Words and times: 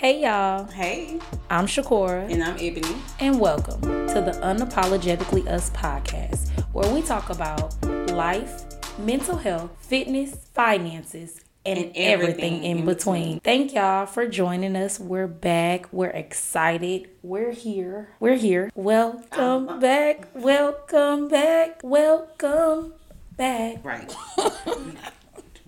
Hey 0.00 0.22
y'all, 0.22 0.64
Hey, 0.64 1.18
I'm 1.50 1.66
Shakora, 1.66 2.32
and 2.32 2.42
I'm 2.42 2.56
Ebony. 2.58 2.96
and 3.18 3.38
welcome 3.38 3.82
to 3.82 4.14
the 4.22 4.32
Unapologetically 4.42 5.46
Us 5.46 5.68
podcast, 5.70 6.48
where 6.72 6.90
we 6.92 7.02
talk 7.02 7.28
about 7.28 7.74
life, 8.10 8.64
mental 8.98 9.36
health, 9.36 9.70
fitness, 9.80 10.48
finances, 10.54 11.44
and, 11.66 11.78
And 11.78 11.92
everything, 11.94 12.12
everything 12.30 12.64
in, 12.64 12.78
in 12.78 12.84
between. 12.86 13.40
Thank 13.40 13.74
y'all 13.74 14.06
for 14.06 14.26
joining 14.26 14.74
us. 14.74 14.98
We're 14.98 15.26
back. 15.26 15.92
We're 15.92 16.08
excited. 16.08 17.10
We're 17.22 17.52
here. 17.52 18.14
We're 18.18 18.36
here. 18.36 18.70
Welcome 18.74 19.78
back. 19.80 20.28
Welcome 20.34 21.28
back. 21.28 21.80
Welcome 21.82 22.94
back. 23.36 23.84
Right. 23.84 24.14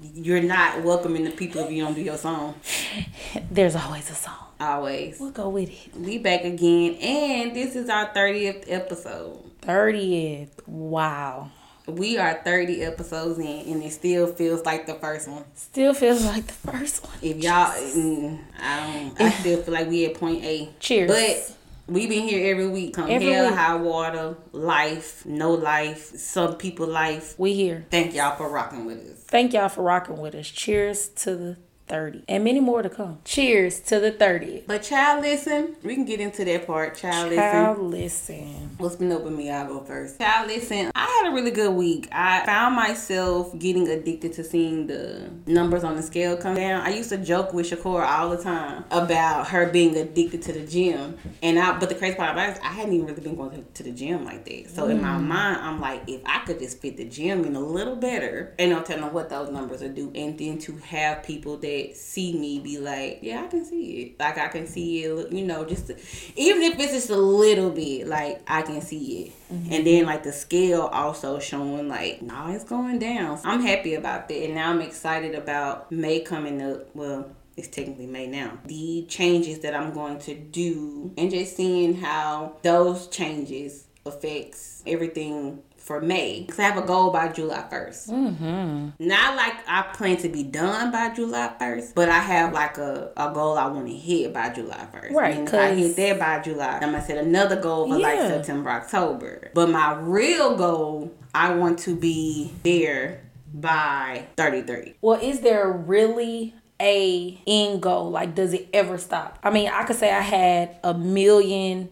You're 0.03 0.43
not 0.43 0.83
welcoming 0.83 1.25
the 1.25 1.31
people 1.31 1.63
if 1.63 1.71
you 1.71 1.85
don't 1.85 1.95
do 1.95 2.03
your 2.03 2.17
song. 2.17 2.55
There's 3.51 3.77
always 3.77 4.11
a 4.11 4.15
song. 4.15 4.35
Always. 4.61 5.21
We'll 5.21 5.31
go 5.31 5.49
with 5.49 5.71
it. 5.71 5.97
We 5.97 6.19
back 6.19 6.45
again, 6.45 6.95
and 6.95 7.55
this 7.55 7.77
is 7.77 7.89
our 7.89 8.09
30th 8.13 8.65
episode. 8.67 9.39
30th. 9.63 10.67
Wow. 10.67 11.51
We 11.87 12.19
are 12.19 12.41
30 12.45 12.83
episodes 12.83 13.39
in, 13.39 13.47
and 13.47 13.83
it 13.83 13.93
still 13.93 14.27
feels 14.33 14.65
like 14.65 14.87
the 14.87 14.95
first 14.95 15.29
one. 15.29 15.45
Still 15.55 15.95
feels 15.95 16.25
like 16.25 16.47
the 16.47 16.53
first 16.53 17.05
one. 17.05 17.15
If 17.23 17.39
y'all, 17.39 17.73
mm, 17.73 18.39
I 18.61 18.87
don't, 18.87 19.21
I 19.21 19.31
still 19.31 19.63
feel 19.63 19.75
like 19.75 19.89
we 19.89 20.07
at 20.07 20.15
point 20.15 20.45
A. 20.45 20.69
Cheers. 20.79 21.11
But 21.11 21.57
we 21.87 22.07
been 22.07 22.29
here 22.29 22.51
every 22.51 22.69
week. 22.69 22.95
Come 22.95 23.11
Every 23.11 23.33
hell, 23.33 23.47
week. 23.47 23.55
high 23.55 23.77
water, 23.77 24.37
life, 24.53 25.25
no 25.27 25.53
life, 25.53 26.17
some 26.17 26.57
people 26.57 26.87
life. 26.87 27.39
We 27.39 27.55
here. 27.55 27.87
Thank 27.91 28.15
y'all 28.15 28.37
for 28.37 28.49
rocking 28.49 28.85
with 28.85 28.99
us. 28.99 29.19
Thank 29.29 29.53
y'all 29.53 29.69
for 29.69 29.83
rocking 29.83 30.19
with 30.19 30.35
us. 30.35 30.49
Cheers 30.49 31.09
to 31.09 31.37
the 31.37 31.57
30. 31.93 32.25
And 32.27 32.43
many 32.43 32.59
more 32.59 32.81
to 32.81 32.89
come. 32.89 33.19
Cheers 33.25 33.81
to 33.81 34.01
the 34.01 34.11
30th. 34.11 34.67
But 34.67 34.83
child, 34.83 35.21
listen, 35.21 35.77
we 35.83 35.95
can 35.95 36.07
get 36.07 36.21
into 36.21 36.43
that 36.47 36.67
part. 36.67 36.97
Child, 36.97 37.29
listen. 37.29 37.53
Child, 37.53 37.79
listen. 37.81 38.71
What's 38.79 38.97
been 38.97 39.13
up 39.13 39.23
with 39.23 39.35
me? 39.35 39.51
I'll 39.51 39.67
go 39.67 39.81
first. 39.81 40.19
Child, 40.19 40.49
listen, 40.49 40.91
I 40.95 41.05
had 41.05 41.31
a 41.31 41.35
really 41.35 41.51
good 41.51 41.75
week. 41.75 42.09
I 42.11 42.47
found 42.47 42.77
myself 42.77 43.57
getting 43.59 43.87
addicted 43.89 44.33
to 44.35 44.45
seeing 44.45 44.87
the 44.87 45.29
numbers 45.47 45.85
on 45.85 45.97
the 45.97 46.03
scale 46.03 46.35
come 46.39 46.55
down. 46.55 46.81
I 46.81 46.95
used 46.95 47.11
to 47.11 47.19
joke 47.19 47.53
with 47.53 47.71
Shakora 47.71 48.07
all 48.07 48.31
the 48.31 48.43
time 48.43 48.85
about 48.91 49.49
her 49.49 49.69
being 49.71 49.95
addicted 49.95 50.41
to 50.43 50.53
the 50.55 50.67
gym. 50.67 51.19
And 51.43 51.59
I 51.59 51.79
but 51.79 51.91
the 51.91 51.95
crazy 51.95 52.17
part 52.17 52.33
about 52.33 52.49
it 52.49 52.53
is 52.53 52.59
I 52.61 52.69
hadn't 52.69 52.95
even 52.95 53.07
really 53.07 53.21
been 53.21 53.37
going 53.37 53.51
to, 53.51 53.63
to 53.75 53.83
the 53.83 53.93
gym 53.93 54.25
like 54.25 54.47
that. 54.47 54.71
So 54.71 54.89
in 54.89 55.03
my 55.03 55.19
mm. 55.19 55.27
mind, 55.27 55.59
I'm 55.61 55.79
like, 55.79 56.05
if 56.07 56.23
I 56.25 56.39
could 56.47 56.59
just 56.59 56.81
fit 56.81 56.97
the 56.97 57.05
gym 57.05 57.45
in 57.45 57.55
a 57.55 57.61
little 57.61 57.97
better, 57.97 58.55
and 58.59 58.73
I'm 58.73 58.83
telling 58.83 59.13
what 59.13 59.29
those 59.29 59.51
numbers 59.51 59.83
will 59.83 59.91
do. 59.91 60.11
And 60.15 60.39
then 60.39 60.59
to 60.61 60.77
have 60.79 61.23
people 61.23 61.59
that 61.59 61.82
see 61.95 62.33
me 62.33 62.61
be 62.61 62.79
like, 62.79 63.19
yeah, 63.23 63.43
I 63.45 63.47
can 63.49 63.65
see 63.65 64.03
it. 64.03 64.21
Like 64.21 64.39
I 64.39 64.49
can 64.49 64.67
see 64.67 65.05
it, 65.05 65.33
you 65.33 65.45
know, 65.45 65.65
just 65.65 65.89
to, 65.89 65.97
even 66.37 66.63
if 66.63 66.79
it's 66.79 66.93
just 66.93 67.11
a 67.11 67.17
little 67.17 67.71
bit, 67.71 68.07
like 68.07 68.43
I 68.47 68.63
can 68.63 68.81
see 68.81 69.25
it. 69.25 69.33
Mm-hmm. 69.53 69.73
And 69.73 69.87
then 69.87 70.07
like 70.07 70.23
the 70.23 70.33
scale 70.33 70.83
also 70.93 71.39
showing 71.39 71.89
like, 71.89 72.23
no, 72.23 72.49
it's 72.49 72.65
going 72.65 72.99
down. 72.99 73.41
I'm 73.45 73.61
happy 73.61 73.95
about 73.95 74.29
that. 74.29 74.35
And 74.35 74.55
now 74.55 74.71
I'm 74.71 74.81
excited 74.81 75.35
about 75.35 75.91
May 75.93 76.21
coming 76.21 76.63
up. 76.63 76.95
Well, 76.95 77.31
it's 77.57 77.69
technically 77.69 78.07
May 78.07 78.27
now. 78.27 78.59
The 78.65 79.05
changes 79.09 79.59
that 79.61 79.75
I'm 79.75 79.93
going 79.93 80.19
to 80.21 80.35
do 80.35 81.13
and 81.19 81.31
just 81.31 81.57
seeing 81.57 81.97
how 81.97 82.57
those 82.63 83.09
changes 83.09 83.87
affects 84.07 84.83
everything 84.87 85.63
for 85.93 86.01
May. 86.01 86.45
Cause 86.49 86.59
I 86.59 86.63
have 86.63 86.83
a 86.83 86.87
goal 86.87 87.11
by 87.11 87.29
July 87.29 87.67
1st. 87.71 88.09
Mm-hmm. 88.09 89.07
Not 89.07 89.37
like 89.37 89.53
I 89.69 89.83
plan 89.93 90.17
to 90.19 90.29
be 90.31 90.43
done 90.43 90.91
by 90.91 91.11
July 91.11 91.53
1st, 91.61 91.95
but 91.95 92.09
I 92.09 92.19
have 92.19 92.55
like 92.55 92.79
a, 92.79 93.11
a 93.15 93.31
goal 93.35 93.59
I 93.59 93.67
want 93.67 93.87
to 93.89 93.95
hit 93.95 94.33
by 94.33 94.49
July 94.49 94.87
1st. 94.91 95.13
Right, 95.13 95.37
And 95.37 95.49
I 95.51 95.75
hit 95.75 95.95
that 95.97 96.19
by 96.19 96.41
July, 96.41 96.79
I'm 96.81 96.93
gonna 96.93 97.05
set 97.05 97.19
another 97.19 97.61
goal 97.61 97.89
for 97.89 97.99
like 97.99 98.21
September, 98.21 98.71
October. 98.71 99.51
But 99.53 99.69
my 99.69 99.95
real 99.99 100.57
goal, 100.57 101.13
I 101.35 101.55
want 101.55 101.79
to 101.81 101.95
be 101.95 102.51
there 102.63 103.21
by 103.53 104.29
33. 104.39 104.95
Well, 105.03 105.21
is 105.21 105.41
there 105.41 105.71
really 105.71 106.55
a 106.81 107.39
end 107.47 107.83
goal? 107.83 108.11
Like, 108.11 108.35
does 108.35 108.55
it 108.55 108.71
ever 108.73 108.97
stop? 108.97 109.39
I 109.43 109.51
mean, 109.51 109.69
I 109.69 109.85
could 109.85 109.97
say 109.97 110.11
I 110.11 110.21
had 110.21 110.79
a 110.83 110.95
million 110.95 111.91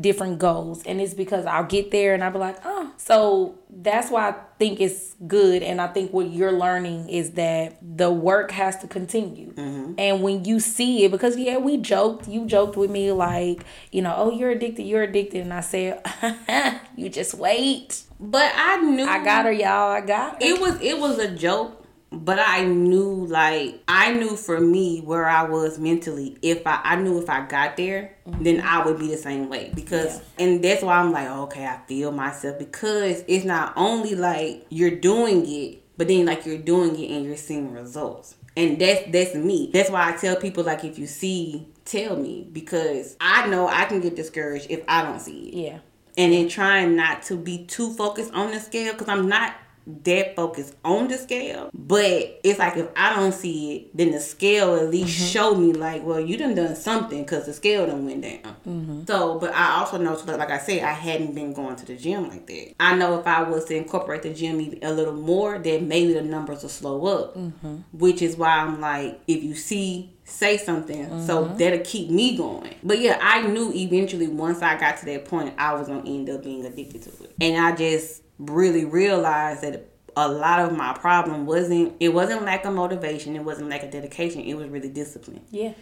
different 0.00 0.38
goals, 0.38 0.82
and 0.84 1.00
it's 1.00 1.14
because 1.14 1.44
I'll 1.44 1.64
get 1.64 1.90
there 1.90 2.14
and 2.14 2.24
I'll 2.24 2.30
be 2.32 2.38
like, 2.38 2.56
oh. 2.64 2.92
So 2.96 3.58
that's 3.68 4.10
why 4.10 4.30
I 4.30 4.34
think 4.58 4.80
it's 4.80 5.14
good. 5.26 5.62
And 5.62 5.80
I 5.80 5.88
think 5.88 6.12
what 6.12 6.30
you're 6.30 6.52
learning 6.52 7.08
is 7.08 7.32
that 7.32 7.76
the 7.82 8.10
work 8.10 8.50
has 8.52 8.78
to 8.78 8.86
continue. 8.86 9.52
Mm-hmm. 9.52 9.94
And 9.98 10.22
when 10.22 10.44
you 10.44 10.60
see 10.60 11.04
it, 11.04 11.10
because 11.10 11.36
yeah, 11.36 11.58
we 11.58 11.76
joked, 11.76 12.28
you 12.28 12.46
joked 12.46 12.76
with 12.76 12.90
me 12.90 13.12
like, 13.12 13.64
you 13.90 14.02
know, 14.02 14.14
oh, 14.16 14.30
you're 14.30 14.50
addicted, 14.50 14.84
you're 14.84 15.02
addicted. 15.02 15.42
And 15.42 15.52
I 15.52 15.60
said, 15.60 16.02
you 16.96 17.08
just 17.08 17.34
wait. 17.34 18.04
But 18.18 18.52
I 18.54 18.76
knew 18.76 19.04
I 19.04 19.22
got 19.24 19.46
her, 19.46 19.52
y'all. 19.52 19.90
I 19.90 20.00
got 20.00 20.34
her. 20.34 20.38
it 20.40 20.60
was 20.60 20.80
it 20.80 20.98
was 20.98 21.18
a 21.18 21.34
joke 21.34 21.81
but 22.12 22.38
i 22.38 22.64
knew 22.64 23.26
like 23.26 23.82
i 23.88 24.12
knew 24.12 24.36
for 24.36 24.60
me 24.60 25.00
where 25.00 25.26
i 25.26 25.42
was 25.42 25.78
mentally. 25.78 26.36
If 26.42 26.66
i 26.66 26.80
i 26.84 26.96
knew 26.96 27.20
if 27.20 27.28
i 27.28 27.44
got 27.46 27.76
there 27.76 28.14
mm-hmm. 28.26 28.42
then 28.42 28.60
i 28.60 28.84
would 28.84 28.98
be 28.98 29.08
the 29.08 29.16
same 29.16 29.48
way. 29.48 29.72
Because 29.74 30.20
and 30.38 30.62
that's 30.62 30.82
why 30.82 30.98
i'm 30.98 31.12
like 31.12 31.28
oh, 31.28 31.44
okay 31.44 31.66
i 31.66 31.78
feel 31.86 32.12
myself. 32.12 32.58
Because 32.58 33.24
it's 33.26 33.44
not 33.44 33.72
only 33.76 34.14
like 34.14 34.66
you're 34.68 34.90
doing 34.96 35.44
it 35.46 35.82
but 35.96 36.08
then 36.08 36.26
like 36.26 36.46
you're 36.46 36.58
doing 36.58 36.98
it 36.98 37.10
and 37.10 37.24
you're 37.24 37.36
seeing 37.36 37.72
results. 37.72 38.34
And 38.56 38.78
that's 38.78 39.10
that's 39.10 39.34
me. 39.34 39.70
That's 39.72 39.90
why 39.90 40.12
i 40.12 40.16
tell 40.16 40.36
people 40.36 40.64
like 40.64 40.84
if 40.84 40.98
you 40.98 41.06
see 41.06 41.66
tell 41.84 42.16
me. 42.16 42.46
Because 42.52 43.16
i 43.20 43.46
know 43.46 43.68
i 43.68 43.84
can 43.86 44.00
get 44.00 44.16
discouraged 44.16 44.66
if 44.70 44.82
i 44.88 45.02
don't 45.02 45.20
see 45.20 45.48
it. 45.48 45.54
Yeah. 45.54 45.78
and 46.18 46.32
then 46.32 46.48
trying 46.48 46.94
not 46.96 47.22
to 47.22 47.36
be 47.36 47.64
too 47.64 47.92
focused 47.94 48.32
on 48.34 48.50
the 48.50 48.60
scale 48.60 48.92
because 48.92 49.08
I'm 49.08 49.28
not 49.28 49.54
that 49.86 50.36
focused 50.36 50.74
on 50.84 51.08
the 51.08 51.18
scale. 51.18 51.70
But 51.72 52.40
it's 52.44 52.58
like 52.58 52.76
if 52.76 52.88
I 52.96 53.14
don't 53.14 53.32
see 53.32 53.76
it, 53.76 53.96
then 53.96 54.12
the 54.12 54.20
scale 54.20 54.76
at 54.76 54.90
least 54.90 55.18
mm-hmm. 55.18 55.26
show 55.26 55.54
me 55.54 55.72
like, 55.72 56.04
well, 56.04 56.20
you 56.20 56.36
done 56.36 56.54
done 56.54 56.76
something 56.76 57.22
because 57.22 57.46
the 57.46 57.52
scale 57.52 57.86
done 57.86 58.04
went 58.06 58.22
down. 58.22 58.56
Mm-hmm. 58.66 59.04
So, 59.06 59.38
but 59.38 59.54
I 59.54 59.78
also 59.78 59.98
know, 59.98 60.16
so 60.16 60.36
like 60.36 60.50
I 60.50 60.58
said, 60.58 60.82
I 60.82 60.92
hadn't 60.92 61.34
been 61.34 61.52
going 61.52 61.76
to 61.76 61.86
the 61.86 61.96
gym 61.96 62.28
like 62.28 62.46
that. 62.46 62.74
I 62.80 62.96
know 62.96 63.18
if 63.18 63.26
I 63.26 63.42
was 63.42 63.64
to 63.66 63.76
incorporate 63.76 64.22
the 64.22 64.32
gym 64.32 64.60
a 64.82 64.92
little 64.92 65.14
more, 65.14 65.58
then 65.58 65.88
maybe 65.88 66.12
the 66.12 66.22
numbers 66.22 66.62
will 66.62 66.68
slow 66.68 67.06
up. 67.06 67.36
Mm-hmm. 67.36 67.76
Which 67.92 68.22
is 68.22 68.36
why 68.36 68.58
I'm 68.58 68.80
like, 68.80 69.20
if 69.26 69.42
you 69.42 69.54
see 69.54 70.12
say 70.24 70.56
something 70.56 71.26
so 71.26 71.44
that'll 71.58 71.80
keep 71.80 72.08
me 72.08 72.36
going 72.36 72.74
but 72.82 72.98
yeah 72.98 73.18
i 73.20 73.42
knew 73.42 73.72
eventually 73.74 74.28
once 74.28 74.62
i 74.62 74.78
got 74.78 74.96
to 74.96 75.04
that 75.04 75.24
point 75.24 75.52
i 75.58 75.74
was 75.74 75.88
gonna 75.88 76.08
end 76.08 76.30
up 76.30 76.42
being 76.42 76.64
addicted 76.64 77.02
to 77.02 77.10
it 77.24 77.34
and 77.40 77.62
i 77.62 77.74
just 77.74 78.21
really 78.46 78.84
realized 78.84 79.62
that 79.62 79.88
a 80.16 80.28
lot 80.28 80.60
of 80.60 80.76
my 80.76 80.92
problem 80.92 81.46
wasn't 81.46 81.94
it 82.00 82.10
wasn't 82.10 82.42
lack 82.44 82.64
of 82.64 82.74
motivation 82.74 83.34
it 83.34 83.44
wasn't 83.44 83.68
lack 83.68 83.82
of 83.82 83.90
dedication 83.90 84.42
it 84.42 84.54
was 84.54 84.68
really 84.68 84.90
discipline 84.90 85.40
Yeah. 85.50 85.72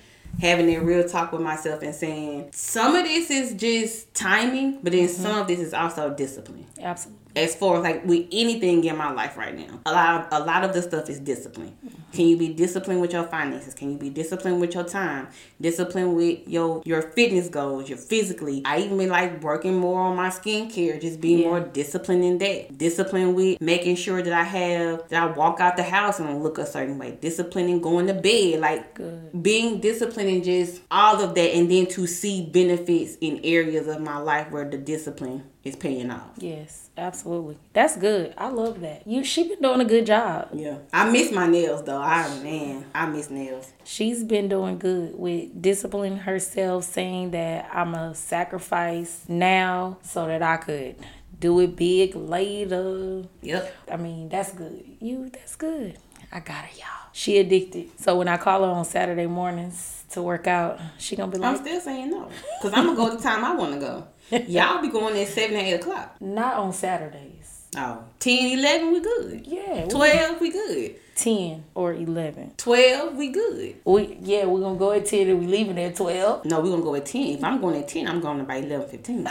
having 0.41 0.67
that 0.67 0.83
real 0.83 1.09
talk 1.09 1.33
with 1.33 1.41
myself 1.41 1.83
and 1.83 1.95
saying 1.95 2.51
some 2.53 2.95
of 2.95 3.05
this 3.05 3.31
is 3.31 3.55
just 3.55 4.15
timing 4.15 4.81
but 4.83 4.93
then 4.93 5.09
mm-hmm. 5.09 5.23
some 5.23 5.39
of 5.39 5.49
this 5.49 5.59
is 5.59 5.75
also 5.75 6.15
discipline 6.15 6.67
Absolutely. 6.81 7.20
As 7.37 7.55
far 7.55 7.77
as 7.77 7.83
like 7.83 8.05
with 8.05 8.27
anything 8.33 8.85
in 8.85 8.97
my 8.97 9.11
life 9.13 9.37
right 9.37 9.57
now. 9.57 9.81
A 9.87 9.93
lot 9.93 10.33
of, 10.33 10.43
a 10.43 10.45
lot 10.45 10.65
of 10.65 10.73
the 10.73 10.83
stuff 10.83 11.09
is 11.09 11.19
discipline. 11.21 11.77
Can 12.13 12.27
you 12.27 12.37
be 12.37 12.49
disciplined 12.53 13.01
with 13.01 13.13
your 13.13 13.25
finances? 13.25 13.73
Can 13.75 13.93
you 13.93 13.99
be 13.99 14.11
disciplined 14.11 14.61
with 14.61 14.75
your 14.75 14.85
time? 14.85 15.29
Disciplined 15.61 16.17
with 16.17 16.47
your 16.49 16.83
your 16.85 17.03
fitness 17.03 17.49
goals, 17.49 17.89
your 17.89 17.99
physically. 17.99 18.63
I 18.65 18.79
even 18.81 18.99
been 18.99 19.11
like 19.11 19.43
working 19.43 19.77
more 19.77 20.01
on 20.01 20.17
my 20.17 20.29
skincare, 20.29 21.01
just 21.01 21.21
being 21.21 21.41
Yeah. 21.41 21.49
more 21.49 21.61
disciplined 21.61 22.25
in 22.25 22.39
that. 22.39 22.77
Discipline 22.79 23.35
with 23.35 23.61
making 23.61 23.97
sure 23.97 24.23
that 24.23 24.33
I 24.33 24.43
have 24.43 25.09
that 25.09 25.23
I 25.23 25.27
walk 25.37 25.61
out 25.61 25.77
the 25.77 25.83
house 25.85 26.19
and 26.19 26.43
look 26.43 26.59
a 26.59 26.67
certain 26.67 26.99
way. 26.99 27.17
Discipline 27.21 27.69
in 27.69 27.81
going 27.81 28.07
to 28.09 28.15
bed, 28.15 28.61
like 28.61 28.95
Good. 28.95 29.43
being 29.43 29.81
disciplined 29.81 30.29
in 30.31 30.43
just 30.43 30.81
all 30.91 31.21
of 31.23 31.35
that 31.35 31.55
and 31.55 31.71
then 31.71 31.87
to 31.89 32.07
see 32.07 32.47
benefits 32.47 33.17
in 33.21 33.41
areas 33.45 33.87
of 33.87 34.01
my 34.01 34.19
life 34.19 34.51
where 34.51 34.69
the 34.69 34.79
discipline 34.79 35.45
is 35.63 35.77
paying 35.77 36.11
off. 36.11 36.31
Yes, 36.39 36.91
absolutely. 36.97 37.59
That's 37.73 37.97
good. 37.97 38.35
I 38.39 38.49
love 38.49 38.81
that. 38.81 39.07
You 39.07 39.25
she 39.25 39.49
been 39.49 39.61
doing 39.61 39.81
a 39.81 39.85
good 39.85 40.07
job. 40.07 40.49
Yeah. 40.55 40.79
I 40.93 41.11
miss 41.11 41.31
my 41.31 41.47
nails 41.47 41.85
though. 41.85 42.01
I 42.01 42.29
man, 42.43 42.87
I 42.95 43.07
miss 43.07 43.31
nails. 43.31 43.73
She's 43.85 44.25
been 44.25 44.49
doing 44.49 44.79
good 44.79 45.19
with 45.19 45.61
disciplining 45.61 46.19
herself, 46.19 46.85
saying 46.85 47.33
that 47.33 47.69
I'm 47.73 47.95
a 47.95 48.15
sacrifice 48.15 49.25
now 49.29 49.99
so 50.03 50.27
that 50.27 50.43
I 50.43 50.57
could 50.57 50.97
do 51.39 51.61
it 51.61 51.77
big 51.77 52.15
later. 52.15 53.25
Yep. 53.43 53.75
I 53.91 53.97
mean, 53.97 54.29
that's 54.29 54.53
good. 54.53 54.85
You 55.01 55.31
that's 55.31 55.57
good. 55.57 55.99
I 56.33 56.41
got 56.41 56.65
her, 56.65 56.79
y'all. 56.79 57.11
She 57.13 57.39
addicted. 57.39 57.99
So 57.99 58.17
when 58.17 58.29
I 58.29 58.37
call 58.37 58.65
her 58.65 58.71
on 58.71 58.85
Saturday 58.85 59.27
mornings 59.27 60.05
to 60.11 60.23
work 60.23 60.47
out, 60.47 60.81
she 60.99 61.17
gonna 61.17 61.31
be 61.31 61.39
like, 61.39 61.51
I'm 61.57 61.65
still 61.65 61.81
saying 61.81 62.11
no. 62.11 62.29
Cause 62.63 62.73
I'm 62.73 62.87
gonna 62.87 62.97
go 62.97 63.17
the 63.17 63.23
time 63.23 63.45
I 63.45 63.55
wanna 63.55 63.81
go. 63.81 64.07
Y'all 64.49 64.81
be 64.83 64.89
going 64.89 65.17
at 65.19 65.29
seven 65.29 65.57
and 65.57 65.67
eight 65.67 65.73
o'clock. 65.75 66.17
not 66.21 66.55
on 66.57 66.73
Saturdays. 66.73 67.67
Oh. 67.77 68.03
10, 68.19 68.59
11, 68.59 68.93
we 68.93 69.01
good. 69.01 69.47
Yeah. 69.47 69.85
we- 69.85 69.91
12, 69.91 70.41
we 70.41 70.51
good. 70.51 70.97
10 71.15 71.65
or 71.75 71.93
11. 71.95 72.55
12, 72.57 73.15
we 73.17 73.29
good. 73.29 73.77
We 73.85 74.19
yeah, 74.23 74.45
we're 74.47 74.61
gonna 74.61 74.79
go 74.79 74.91
at 74.93 75.07
10 75.07 75.29
and 75.29 75.39
we 75.41 75.47
leaving 75.47 75.79
at 75.79 75.95
12. 75.95 76.47
No, 76.47 76.61
we're 76.61 76.71
gonna 76.71 76.83
go 76.83 76.95
at 76.97 77.07
10. 77.07 77.23
If 77.37 77.45
I'm 77.45 77.61
going 77.61 77.81
at 77.81 77.89
10, 77.89 78.09
I'm 78.09 78.21
going 78.21 78.45
by 78.45 78.57
11, 78.57 78.89
15. 78.89 79.29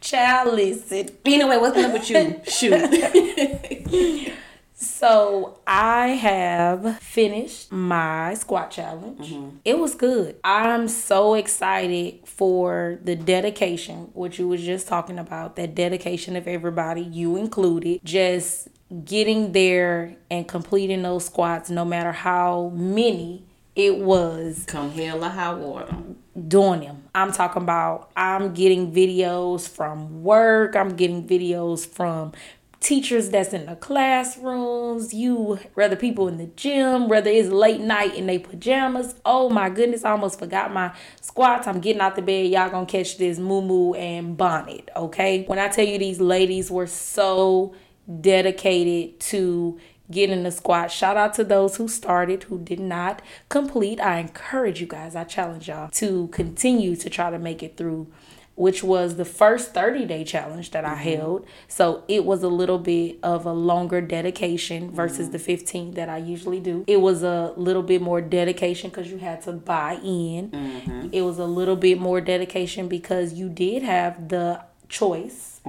Child, 0.00 0.54
listen. 0.54 1.08
anyway, 1.25 1.56
what's 1.56 1.76
up 1.78 1.92
with 1.92 2.10
you? 2.10 2.40
Shoot. 2.46 4.32
So 4.76 5.60
I 5.66 6.08
have 6.08 6.98
finished 6.98 7.70
my 7.70 8.34
squat 8.34 8.70
challenge. 8.72 9.30
Mm-hmm. 9.30 9.56
It 9.64 9.78
was 9.78 9.94
good. 9.94 10.36
I'm 10.42 10.88
so 10.88 11.34
excited 11.34 12.26
for 12.26 12.98
the 13.02 13.14
dedication, 13.14 14.10
which 14.14 14.38
you 14.38 14.48
was 14.48 14.62
just 14.62 14.88
talking 14.88 15.18
about, 15.18 15.56
that 15.56 15.74
dedication 15.74 16.34
of 16.36 16.48
everybody, 16.48 17.02
you 17.02 17.36
included, 17.36 18.00
just 18.04 18.68
getting 19.04 19.52
there 19.52 20.16
and 20.30 20.46
completing 20.46 21.02
those 21.02 21.26
squats, 21.26 21.70
no 21.70 21.84
matter 21.84 22.12
how 22.12 22.70
many 22.74 23.44
it 23.74 23.98
was 23.98 24.64
Come 24.68 24.92
hell 24.92 25.24
or 25.24 25.28
high 25.28 25.54
water. 25.54 25.96
doing 26.46 26.80
them. 26.80 27.04
I'm 27.14 27.32
talking 27.32 27.62
about 27.62 28.10
I'm 28.16 28.54
getting 28.54 28.92
videos 28.92 29.68
from 29.68 30.22
work, 30.22 30.76
I'm 30.76 30.94
getting 30.96 31.26
videos 31.26 31.86
from 31.86 32.32
teachers 32.84 33.31
that's 33.31 33.54
in 33.54 33.64
the 33.64 33.76
classrooms, 33.76 35.14
you 35.14 35.58
whether 35.72 35.96
people 35.96 36.28
in 36.28 36.36
the 36.36 36.46
gym, 36.48 37.08
whether 37.08 37.31
it's 37.31 37.48
late 37.48 37.81
night 37.81 38.14
in 38.14 38.26
their 38.26 38.38
pajamas. 38.38 39.14
Oh 39.25 39.48
my 39.48 39.70
goodness, 39.70 40.04
I 40.04 40.10
almost 40.10 40.38
forgot 40.38 40.72
my 40.72 40.94
squats. 41.22 41.66
I'm 41.66 41.81
getting 41.81 42.02
out 42.02 42.14
the 42.14 42.22
bed. 42.22 42.50
Y'all 42.50 42.69
gonna 42.69 42.84
catch 42.84 43.16
this 43.16 43.38
moo 43.38 43.94
and 43.94 44.36
bonnet, 44.36 44.90
okay? 44.94 45.44
When 45.44 45.58
I 45.58 45.69
tell 45.69 45.86
you 45.86 45.98
these 45.98 46.20
ladies 46.20 46.70
were 46.70 46.86
so 46.86 47.75
dedicated 48.20 49.19
to 49.19 49.81
getting 50.10 50.42
the 50.42 50.50
squat. 50.50 50.90
Shout 50.90 51.16
out 51.16 51.32
to 51.34 51.44
those 51.44 51.76
who 51.76 51.88
started, 51.88 52.42
who 52.44 52.58
did 52.58 52.81
not 52.81 53.22
complete. 53.48 53.98
I 53.98 54.19
encourage 54.19 54.78
you 54.78 54.86
guys, 54.86 55.16
I 55.16 55.25
challenge 55.25 55.69
y'all 55.69 55.88
to 55.92 56.28
continue 56.28 56.96
to 56.96 57.08
try 57.08 57.31
to 57.31 57.38
make 57.38 57.62
it 57.62 57.78
through, 57.78 58.12
which 58.56 58.84
was 58.84 59.16
the 59.16 59.24
first 59.24 59.74
30 59.74 60.04
day 60.06 60.24
challenge 60.24 60.70
that 60.70 60.84
I 60.84 60.90
mm-hmm. 60.90 61.20
held. 61.20 61.46
So 61.68 62.04
it 62.08 62.24
was 62.24 62.42
a 62.42 62.48
little 62.48 62.78
bit 62.78 63.18
of 63.22 63.46
a 63.46 63.52
longer 63.52 64.00
dedication 64.00 64.90
versus 64.90 65.30
the 65.30 65.38
mm-hmm. 65.38 65.44
15 65.46 65.90
that 65.92 66.08
I 66.08 66.18
usually 66.18 66.60
do. 66.60 66.84
It 66.86 67.00
was 67.00 67.22
a 67.22 67.52
little 67.56 67.82
bit 67.82 68.00
more 68.00 68.20
dedication 68.20 68.90
because 68.90 69.10
you 69.10 69.18
had 69.18 69.42
to 69.42 69.52
buy 69.52 69.94
in. 70.02 70.50
Mm-hmm. 70.50 71.08
It 71.12 71.22
was 71.22 71.38
a 71.38 71.46
little 71.46 71.76
bit 71.76 71.98
more 71.98 72.20
dedication 72.20 72.88
because 72.88 73.34
you 73.34 73.48
did 73.48 73.82
have 73.82 74.28
the 74.28 74.62
choice 74.88 75.60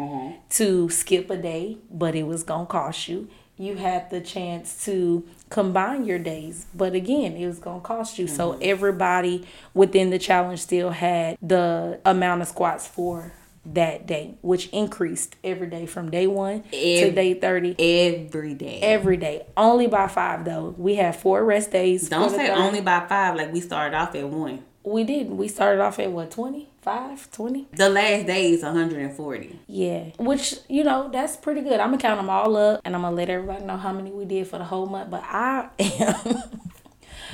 to 0.49 0.89
skip 0.89 1.29
a 1.29 1.37
day, 1.37 1.77
but 1.89 2.15
it 2.15 2.23
was 2.23 2.43
gonna 2.43 2.65
cost 2.65 3.07
you. 3.07 3.29
You 3.57 3.75
had 3.75 4.09
the 4.09 4.19
chance 4.19 4.83
to 4.85 5.25
combine 5.49 6.05
your 6.05 6.19
days, 6.19 6.65
but 6.75 6.93
again, 6.93 7.37
it 7.37 7.47
was 7.47 7.59
gonna 7.59 7.79
cost 7.79 8.19
you. 8.19 8.27
So 8.27 8.51
mm-hmm. 8.51 8.61
everybody 8.63 9.47
within 9.73 10.09
the 10.09 10.19
challenge 10.19 10.59
still 10.59 10.89
had 10.89 11.37
the 11.41 11.99
amount 12.05 12.41
of 12.41 12.49
squats 12.49 12.85
for 12.87 13.31
that 13.65 14.05
day, 14.05 14.35
which 14.41 14.67
increased 14.67 15.35
every 15.43 15.67
day 15.67 15.85
from 15.85 16.11
day 16.11 16.27
one 16.27 16.63
to 16.71 17.11
day 17.11 17.33
30. 17.33 17.75
Every 17.79 18.53
day. 18.53 18.79
Every 18.81 19.17
day, 19.17 19.45
only 19.57 19.87
by 19.87 20.07
five 20.07 20.45
though. 20.45 20.75
We 20.77 20.95
had 20.95 21.15
four 21.15 21.43
rest 21.43 21.71
days. 21.71 22.09
Don't 22.09 22.29
say 22.29 22.47
30. 22.47 22.51
only 22.51 22.81
by 22.81 23.05
five, 23.07 23.35
like 23.35 23.51
we 23.51 23.61
started 23.61 23.95
off 23.95 24.15
at 24.15 24.27
one. 24.27 24.63
We 24.85 25.03
didn't. 25.03 25.37
We 25.37 25.47
started 25.47 25.81
off 25.81 25.97
at 25.99 26.11
what, 26.11 26.29
25, 26.31 27.31
20? 27.31 27.67
The 27.73 27.89
last 27.89 28.27
day 28.27 28.51
is 28.51 28.61
140. 28.63 29.59
Yeah, 29.67 30.11
which 30.19 30.55
you 30.69 30.83
know 30.83 31.09
that's 31.11 31.35
pretty 31.37 31.61
good. 31.61 31.79
I'm 31.79 31.89
gonna 31.89 31.97
count 31.97 32.19
them 32.19 32.29
all 32.29 32.55
up, 32.55 32.81
and 32.85 32.95
I'm 32.95 33.01
gonna 33.01 33.15
let 33.15 33.29
everybody 33.29 33.65
know 33.65 33.77
how 33.77 33.91
many 33.91 34.11
we 34.11 34.25
did 34.25 34.47
for 34.47 34.57
the 34.59 34.63
whole 34.63 34.85
month. 34.85 35.09
But 35.09 35.23
I 35.23 35.69
am 35.79 36.43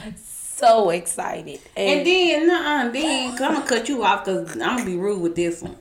so 0.15 0.89
excited, 0.91 1.59
And 1.75 1.99
and, 1.99 2.07
then, 2.07 2.47
nah, 2.47 2.89
then, 2.91 3.31
I'm 3.31 3.37
gonna 3.37 3.67
cut 3.67 3.89
you 3.89 4.03
off 4.03 4.25
because 4.25 4.53
I'm 4.53 4.59
gonna 4.77 4.85
be 4.85 4.95
rude 4.95 5.21
with 5.21 5.35
this 5.35 5.61
one. 5.61 5.75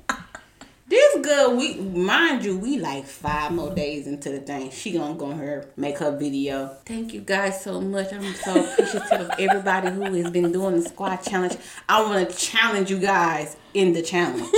This 0.90 1.24
girl, 1.24 1.54
we 1.54 1.74
mind 1.76 2.44
you, 2.44 2.58
we 2.58 2.76
like 2.76 3.06
five 3.06 3.52
more 3.52 3.72
days 3.72 4.08
into 4.08 4.28
the 4.28 4.40
thing. 4.40 4.72
She 4.72 4.90
gonna 4.90 5.14
go 5.14 5.30
her 5.30 5.70
make 5.76 5.98
her 5.98 6.16
video. 6.16 6.76
Thank 6.84 7.14
you 7.14 7.20
guys 7.20 7.62
so 7.62 7.80
much. 7.80 8.12
I'm 8.12 8.34
so 8.34 8.64
appreciative 8.64 9.20
of 9.20 9.30
everybody 9.38 9.90
who 9.90 10.02
has 10.14 10.32
been 10.32 10.50
doing 10.50 10.80
the 10.80 10.82
squat 10.82 11.22
challenge. 11.22 11.56
I 11.88 12.02
want 12.02 12.28
to 12.28 12.36
challenge 12.36 12.90
you 12.90 12.98
guys 12.98 13.56
in 13.72 13.92
the 13.92 14.02
challenge. 14.02 14.48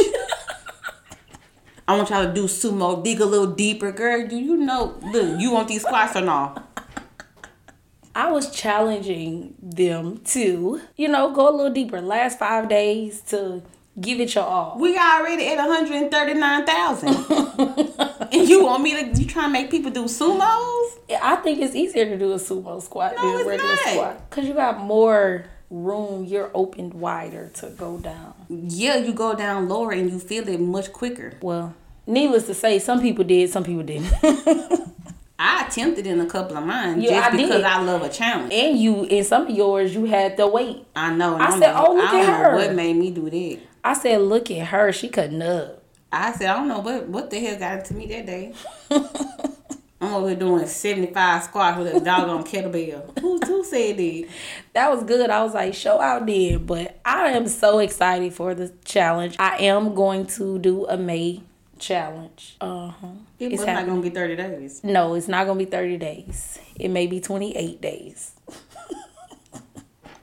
I 1.87 1.99
want 1.99 2.09
y'all 2.09 2.25
to 2.25 2.33
do 2.33 2.45
sumo, 2.45 3.05
dig 3.05 3.21
a 3.21 3.27
little 3.27 3.53
deeper, 3.53 3.93
girl. 3.93 4.27
Do 4.27 4.39
you 4.39 4.57
know? 4.57 4.99
Look, 5.03 5.39
you 5.39 5.51
want 5.51 5.69
these 5.69 5.83
squats 5.83 6.17
or 6.17 6.23
not? 6.23 6.67
I 8.15 8.33
was 8.33 8.51
challenging 8.51 9.55
them 9.61 10.23
to, 10.29 10.81
you 10.97 11.09
know, 11.09 11.31
go 11.35 11.51
a 11.51 11.53
little 11.55 11.75
deeper. 11.75 12.01
Last 12.01 12.39
five 12.39 12.71
days 12.71 13.21
to 13.29 13.63
give 14.01 14.21
it 14.21 14.35
your 14.35 14.45
all. 14.45 14.77
We 14.79 14.97
already 14.97 15.49
at 15.49 15.59
139,000. 15.59 17.09
and 18.33 18.49
you 18.49 18.65
want 18.65 18.83
me 18.83 18.93
to, 19.13 19.21
you 19.21 19.27
trying 19.27 19.47
to 19.47 19.53
make 19.53 19.71
people 19.71 19.91
do 19.91 20.05
sumos? 20.05 20.99
I 21.23 21.37
think 21.37 21.61
it's 21.61 21.75
easier 21.75 22.07
to 22.07 22.19
do 22.19 22.33
a 22.33 22.37
sumo 22.37 22.81
squat 22.83 23.15
No, 23.17 23.39
than 23.39 23.47
a 23.47 23.49
regular 23.49 23.75
not. 23.75 23.79
squat 23.89 24.31
because 24.31 24.47
you 24.47 24.55
got 24.55 24.79
more 24.81 25.45
room. 25.71 26.25
You're 26.25 26.51
opened 26.55 26.95
wider 26.95 27.51
to 27.55 27.71
go 27.71 27.99
down. 27.99 28.35
Yeah, 28.49 28.97
you 28.97 29.13
go 29.13 29.35
down 29.35 29.69
lower 29.69 29.93
and 29.93 30.11
you 30.11 30.19
feel 30.19 30.49
it 30.49 30.61
much 30.61 30.93
quicker. 30.93 31.35
Well, 31.43 31.75
needless 32.07 32.47
to 32.47 32.55
say, 32.55 32.79
some 32.79 33.01
people 33.01 33.25
did, 33.25 33.51
some 33.51 33.65
people 33.65 33.83
didn't. 33.83 34.13
I 35.45 35.67
attempted 35.67 36.07
in 36.07 36.21
a 36.21 36.27
couple 36.27 36.57
of 36.57 36.65
mine 36.65 37.01
Yeah, 37.01 37.11
just 37.21 37.29
I 37.29 37.37
because 37.37 37.57
did. 37.57 37.65
I 37.65 37.83
love 37.83 38.03
a 38.03 38.09
challenge. 38.09 38.53
and 38.53 38.79
you, 38.79 39.05
in 39.05 39.25
some 39.25 39.49
of 39.49 39.51
yours, 39.51 39.93
you 39.95 40.05
had 40.05 40.37
to 40.37 40.47
wait. 40.47 40.87
I 40.95 41.13
know. 41.15 41.37
I 41.37 41.49
don't 41.49 41.59
said, 41.61 41.73
know, 41.73 41.85
"Oh, 41.89 41.95
look 41.95 42.05
I 42.09 42.13
don't 42.13 42.21
at 42.31 42.37
her." 42.37 42.51
know 42.53 42.57
what 42.59 42.75
made 42.75 42.97
me 42.97 43.11
do 43.11 43.29
that. 43.29 43.59
I 43.83 43.95
said, 43.95 44.21
look 44.21 44.51
at 44.53 44.69
her. 44.69 44.93
She 44.93 45.09
couldn't 45.09 45.43
up. 45.43 45.83
I 46.13 46.33
said, 46.33 46.49
I 46.51 46.55
don't 46.59 46.69
know 46.69 46.79
what 46.81 47.09
what 47.09 47.31
the 47.31 47.41
hell 47.41 47.59
got 47.59 47.79
into 47.79 47.95
me 47.95 48.07
that 48.07 48.27
day. 48.27 48.55
I'm 50.01 50.15
over 50.15 50.29
here 50.31 50.37
doing 50.37 50.67
75 50.67 51.45
squats 51.45 51.79
with 51.79 51.95
a 51.95 52.01
doggone 52.01 52.43
kettlebell. 52.45 53.19
Who, 53.21 53.39
who 53.39 53.65
said 53.65 53.97
that? 53.99 54.29
That 54.75 54.91
was 54.91 55.05
good. 55.05 55.31
I 55.31 55.45
was 55.45 55.55
like, 55.55 55.75
show 55.75 56.01
out 56.01 56.27
then. 56.27 56.67
But 56.67 56.99
I 57.05 57.29
am 57.29 57.47
so 57.47 57.79
excited 57.79 58.33
for 58.35 58.53
the 58.55 58.73
challenge. 58.85 59.37
I 59.39 59.59
am 59.59 59.95
going 59.95 60.27
to 60.39 60.59
do 60.59 60.87
a 60.87 60.97
May 60.97 61.43
challenge. 61.79 62.57
Uh 62.61 62.89
huh. 62.89 63.07
It 63.43 63.55
It's 63.55 63.67
not 63.67 63.87
going 63.87 64.01
to 64.01 64.09
be 64.09 64.15
30 64.15 64.37
days. 64.37 64.85
No, 64.85 65.15
it's 65.15 65.27
not 65.27 65.49
gonna 65.49 65.59
be 65.59 65.65
30 65.65 65.97
days. 65.97 66.61
It 66.77 66.91
may 66.91 67.09
be 67.09 67.19
28 67.21 67.81
days. 67.81 68.35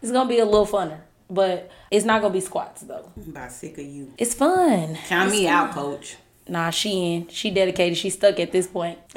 it's 0.01 0.13
gonna 0.13 0.29
be 0.29 0.39
a 0.39 0.45
little 0.45 0.65
funner, 0.65 1.01
but 1.29 1.69
it's 1.91 2.05
not 2.05 2.21
gonna 2.21 2.33
be 2.33 2.39
squats 2.39 2.83
though. 2.83 3.11
I'm 3.17 3.31
about 3.31 3.51
sick 3.51 3.77
of 3.77 3.83
you. 3.83 4.13
It's 4.17 4.33
fun. 4.33 4.97
Count 5.07 5.31
me 5.31 5.49
out, 5.49 5.73
coach. 5.73 6.15
Nah, 6.47 6.69
she 6.69 7.13
in. 7.13 7.27
She 7.27 7.51
dedicated. 7.51 7.97
She 7.97 8.09
stuck 8.09 8.39
at 8.39 8.53
this 8.53 8.67
point. 8.67 8.99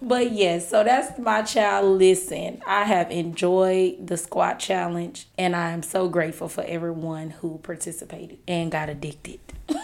but 0.00 0.30
yes, 0.30 0.70
so 0.70 0.84
that's 0.84 1.18
my 1.18 1.42
child. 1.42 1.98
Listen, 1.98 2.62
I 2.64 2.84
have 2.84 3.10
enjoyed 3.10 4.06
the 4.06 4.16
squat 4.16 4.60
challenge, 4.60 5.26
and 5.36 5.56
I 5.56 5.70
am 5.70 5.82
so 5.82 6.08
grateful 6.08 6.48
for 6.48 6.62
everyone 6.62 7.30
who 7.30 7.58
participated 7.58 8.38
and 8.46 8.70
got 8.70 8.88
addicted. 8.88 9.40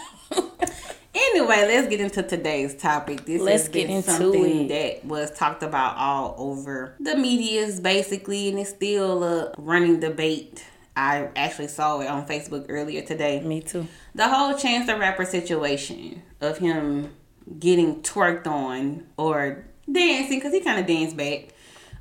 Anyway, 1.31 1.65
let's 1.67 1.87
get 1.87 2.01
into 2.01 2.23
today's 2.23 2.75
topic. 2.75 3.25
This 3.25 3.41
Let's 3.41 3.67
get 3.69 3.89
into 3.89 4.09
something 4.09 4.69
it. 4.69 5.01
that 5.01 5.05
was 5.05 5.31
talked 5.31 5.63
about 5.63 5.95
all 5.97 6.35
over 6.37 6.95
the 6.99 7.15
medias, 7.15 7.79
basically, 7.79 8.49
and 8.49 8.59
it's 8.59 8.71
still 8.71 9.23
a 9.23 9.53
running 9.57 9.99
debate. 10.01 10.65
I 10.95 11.29
actually 11.37 11.69
saw 11.69 12.01
it 12.01 12.07
on 12.07 12.27
Facebook 12.27 12.65
earlier 12.67 13.01
today. 13.01 13.39
Me 13.39 13.61
too. 13.61 13.87
The 14.13 14.27
whole 14.27 14.57
Chance 14.57 14.87
the 14.87 14.97
Rapper 14.97 15.23
situation 15.23 16.21
of 16.41 16.57
him 16.57 17.13
getting 17.59 18.01
twerked 18.01 18.45
on 18.45 19.05
or 19.15 19.65
dancing, 19.89 20.37
because 20.39 20.51
he 20.53 20.59
kind 20.59 20.79
of 20.79 20.85
danced 20.85 21.15
back 21.15 21.49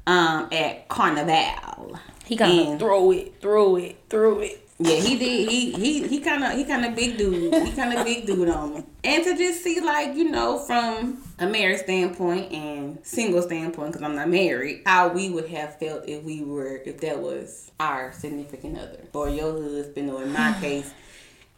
um, 0.09 0.49
at 0.51 0.89
Carnival. 0.89 1.99
He 2.27 2.37
kind 2.37 2.75
of 2.75 2.79
throw 2.81 3.13
it, 3.13 3.41
throw 3.41 3.77
it, 3.77 3.97
throw 4.09 4.41
it. 4.41 4.69
Yeah, 4.83 4.97
he 4.97 5.19
did. 5.19 5.49
He 5.51 5.73
he 5.73 6.09
he 6.09 6.21
kind 6.21 6.43
of 6.43 6.53
he 6.53 6.65
kind 6.65 6.87
of 6.87 6.95
big 6.97 7.19
dude. 7.19 7.53
He 7.67 7.73
kind 7.73 7.93
of 7.97 8.03
big 8.05 8.25
dude 8.27 8.49
on 8.49 8.73
him. 8.73 8.85
And 9.05 9.23
to 9.25 9.37
just 9.37 9.63
see 9.63 9.79
like 9.81 10.15
you 10.17 10.31
know 10.31 10.59
from 10.59 11.23
a 11.39 11.47
married 11.47 11.81
standpoint 11.81 12.51
and 12.51 12.99
single 13.03 13.43
standpoint, 13.43 13.93
because 13.93 14.03
I'm 14.03 14.17
not 14.17 14.29
married, 14.31 14.83
how 14.87 15.09
we 15.09 15.29
would 15.29 15.49
have 15.49 15.79
felt 15.79 16.09
if 16.09 16.23
we 16.25 16.43
were 16.43 16.77
if 16.87 16.99
that 17.03 17.19
was 17.19 17.71
our 17.79 18.13
significant 18.13 18.79
other 18.79 19.01
or 19.13 19.29
your 19.29 19.53
husband, 19.53 20.11
or 20.11 20.23
in 20.23 20.33
my 20.33 20.57
case, 20.63 20.91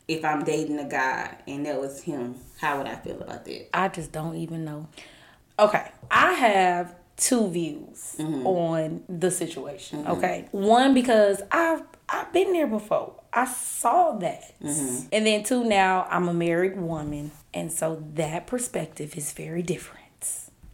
if 0.08 0.24
I'm 0.24 0.42
dating 0.44 0.80
a 0.80 0.88
guy 0.88 1.36
and 1.46 1.64
that 1.66 1.80
was 1.80 2.02
him, 2.02 2.34
how 2.60 2.78
would 2.78 2.88
I 2.88 2.96
feel 2.96 3.20
about 3.22 3.44
that? 3.44 3.68
I 3.76 3.86
just 3.88 4.10
don't 4.10 4.34
even 4.36 4.64
know. 4.64 4.88
Okay, 5.60 5.90
I 6.10 6.32
have 6.32 6.94
two 7.16 7.48
views 7.50 8.16
Mm-hmm. 8.18 8.46
on 8.46 9.04
the 9.08 9.30
situation. 9.30 10.06
Okay, 10.08 10.48
one 10.50 10.92
because 10.92 11.40
I 11.52 11.82
I've 12.12 12.32
been 12.32 12.52
there 12.52 12.66
before. 12.66 13.14
I 13.32 13.46
saw 13.46 14.12
that. 14.18 14.54
Mm-hmm. 14.62 15.06
And 15.10 15.26
then 15.26 15.42
two, 15.42 15.64
now 15.64 16.06
I'm 16.10 16.28
a 16.28 16.34
married 16.34 16.76
woman, 16.76 17.32
and 17.54 17.72
so 17.72 18.04
that 18.14 18.46
perspective 18.46 19.16
is 19.16 19.32
very 19.32 19.62
different. 19.62 20.02